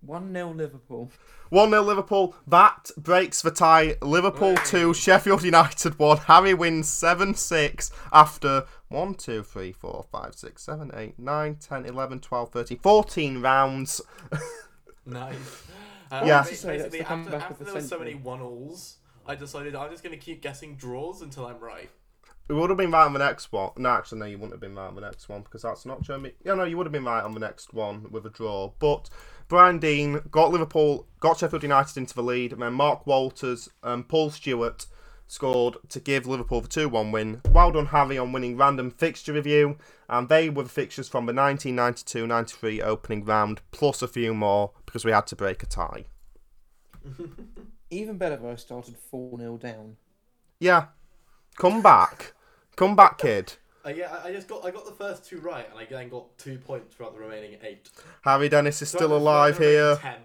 One 0.01 0.33
0 0.33 0.51
Liverpool. 0.55 1.13
1 1.51 1.71
0 1.71 1.83
Liverpool. 1.83 2.35
That 2.47 2.91
breaks 2.97 3.41
the 3.41 3.53
tie. 3.53 3.97
Liverpool 4.03 4.57
Hey. 4.57 4.65
2, 4.65 4.95
Sheffield 4.95 5.45
United 5.45 5.97
1. 5.97 6.17
Harry 6.19 6.55
wins 6.55 6.89
7 6.89 7.35
6 7.35 7.91
after 8.13 8.65
1, 8.93 9.15
2, 9.15 9.43
3, 9.43 9.73
4, 9.73 10.05
5, 10.11 10.35
6, 10.35 10.63
7, 10.63 10.91
8, 10.95 11.19
9, 11.19 11.55
10, 11.57 11.87
11, 11.87 12.21
12, 12.21 12.51
13, 12.53 12.79
14 12.79 13.41
rounds. 13.43 14.01
Nice. 15.05 15.35
Yeah. 16.11 16.21
Uh, 16.21 16.25
Yeah. 16.25 16.43
ba- 16.43 16.49
To 16.49 16.55
say 16.55 16.79
that's 16.79 16.91
Basically, 16.91 16.99
the 17.01 17.11
after, 17.13 17.35
after 17.37 17.55
the 17.55 17.65
there 17.65 17.75
were 17.75 17.81
so 17.81 17.99
many 17.99 18.15
one-alls, 18.15 18.97
I 19.27 19.35
decided 19.35 19.75
I'm 19.75 19.91
just 19.91 20.03
going 20.05 20.17
to 20.17 20.25
keep 20.25 20.43
guessing 20.43 20.77
draws 20.77 21.23
until 21.23 21.47
I'm 21.47 21.59
right. 21.59 21.91
We 22.49 22.57
would 22.57 22.71
have 22.71 22.77
been 22.77 22.91
right 22.91 23.05
on 23.05 23.13
the 23.13 23.19
next 23.19 23.51
one. 23.53 23.71
No, 23.77 23.89
actually, 23.91 24.19
no, 24.19 24.27
you 24.27 24.37
wouldn't 24.37 24.53
have 24.53 24.61
been 24.61 24.75
right 24.75 24.87
on 24.89 24.95
the 24.95 25.01
next 25.01 25.29
one 25.29 25.43
because 25.43 25.63
that's 25.63 25.87
not 25.87 26.05
showing 26.05 26.23
me. 26.23 26.33
Yeah, 26.45 26.55
no, 26.55 26.65
you 26.65 26.77
would 26.77 26.87
have 26.87 26.93
been 26.93 27.05
right 27.05 27.23
on 27.23 27.35
the 27.35 27.41
next 27.41 27.73
one 27.73 28.07
with 28.11 28.27
a 28.27 28.31
draw. 28.31 28.73
But 28.79 29.09
Brian 29.49 29.79
Deane 29.79 30.21
got 30.31 30.51
Liverpool, 30.53 31.07
got 31.21 31.39
Sheffield 31.39 31.63
United 31.63 31.97
into 31.97 32.15
the 32.15 32.23
lead, 32.23 32.53
and 32.53 32.61
then 32.61 32.75
Mark 32.75 33.07
Walters 33.07 33.69
and 33.83 34.09
Paul 34.09 34.31
Stewart 34.31 34.87
scored 35.33 35.79
to 35.89 35.99
give 35.99 36.27
Liverpool 36.27 36.61
the 36.61 36.69
2 36.69 36.91
1 36.91 37.11
win. 37.11 37.41
Well 37.51 37.73
done, 37.73 37.87
Harry, 37.87 38.19
on 38.19 38.33
winning 38.33 38.57
random 38.57 38.91
fixture 38.91 39.33
review. 39.33 39.79
And 40.09 40.29
they 40.29 40.51
were 40.51 40.65
the 40.65 40.69
fixtures 40.69 41.09
from 41.09 41.25
the 41.25 41.33
1992 41.33 42.27
93 42.27 42.83
opening 42.83 43.25
round, 43.25 43.63
plus 43.71 44.03
a 44.03 44.09
few 44.09 44.35
more 44.35 44.73
because 44.85 45.07
we 45.07 45.11
had 45.11 45.27
to 45.29 45.37
break 45.37 45.63
a 45.63 45.67
tie. 45.67 46.05
Even 47.91 48.19
better 48.19 48.35
if 48.35 48.45
I 48.45 48.55
started 48.57 48.97
4 48.97 49.39
0 49.39 49.57
down. 49.57 49.97
Yeah. 50.61 50.87
Come 51.57 51.83
back. 51.83 52.35
Come 52.77 52.95
back, 52.95 53.19
kid. 53.19 53.55
Uh, 53.85 53.89
yeah, 53.89 54.15
I, 54.23 54.29
I 54.29 54.33
just 54.33 54.49
got 54.49 54.65
I 54.65 54.71
got 54.71 54.85
the 54.85 54.93
first 54.93 55.25
two 55.25 55.39
right, 55.41 55.69
and 55.69 55.79
I 55.79 55.87
then 55.87 56.09
got 56.09 56.39
two 56.39 56.59
points 56.59 56.95
throughout 56.95 57.15
the 57.15 57.21
remaining 57.21 57.59
eight. 57.63 57.91
Harry 58.23 58.49
Dennis 58.49 58.81
is 58.81 58.91
So 58.91 58.99
still 58.99 59.17
alive 59.17 59.59
here. 59.59 59.97
Ten. 59.97 60.21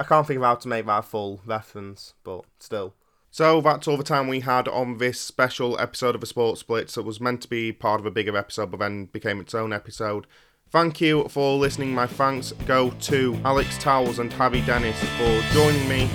I 0.00 0.02
can't 0.02 0.26
think 0.26 0.38
of 0.38 0.44
how 0.44 0.54
to 0.54 0.66
make 0.66 0.86
that 0.86 1.04
full 1.04 1.42
reference, 1.44 2.14
but 2.24 2.46
still. 2.58 2.94
So 3.30 3.60
that's 3.60 3.86
all 3.86 3.98
the 3.98 4.02
time 4.02 4.28
we 4.28 4.40
had 4.40 4.66
on 4.66 4.96
this 4.96 5.20
special 5.20 5.78
episode 5.78 6.14
of 6.14 6.22
the 6.22 6.26
Sports 6.26 6.62
Blitz 6.62 6.94
that 6.94 7.02
was 7.02 7.20
meant 7.20 7.42
to 7.42 7.48
be 7.48 7.70
part 7.70 8.00
of 8.00 8.06
a 8.06 8.10
bigger 8.10 8.34
episode 8.34 8.70
but 8.70 8.80
then 8.80 9.04
became 9.04 9.40
its 9.40 9.54
own 9.54 9.74
episode. 9.74 10.26
Thank 10.70 11.02
you 11.02 11.28
for 11.28 11.58
listening. 11.58 11.94
My 11.94 12.06
thanks 12.06 12.52
go 12.66 12.90
to 12.90 13.38
Alex 13.44 13.76
Towells 13.76 14.18
and 14.18 14.32
Harry 14.32 14.62
Dennis 14.62 14.98
for 15.18 15.42
joining 15.52 15.86
me. 15.86 16.08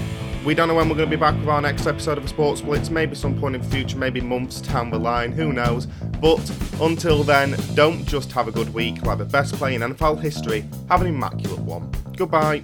We 0.43 0.55
don't 0.55 0.67
know 0.67 0.75
when 0.75 0.89
we're 0.89 0.95
going 0.95 1.09
to 1.09 1.15
be 1.15 1.19
back 1.19 1.37
with 1.37 1.47
our 1.47 1.61
next 1.61 1.85
episode 1.85 2.17
of 2.17 2.23
the 2.23 2.29
Sports 2.29 2.61
Blitz, 2.61 2.89
maybe 2.89 3.13
some 3.13 3.39
point 3.39 3.55
in 3.55 3.61
the 3.61 3.67
future, 3.67 3.97
maybe 3.97 4.19
months 4.19 4.61
down 4.61 4.89
the 4.89 4.99
line, 4.99 5.31
who 5.31 5.53
knows. 5.53 5.85
But 6.21 6.51
until 6.81 7.23
then, 7.23 7.55
don't 7.75 8.03
just 8.05 8.31
have 8.31 8.47
a 8.47 8.51
good 8.51 8.73
week, 8.73 9.03
like 9.03 9.19
the 9.19 9.25
best 9.25 9.53
play 9.55 9.75
in 9.75 9.81
NFL 9.81 10.21
history, 10.21 10.65
have 10.89 11.01
an 11.01 11.07
immaculate 11.07 11.59
one. 11.59 11.91
Goodbye. 12.17 12.63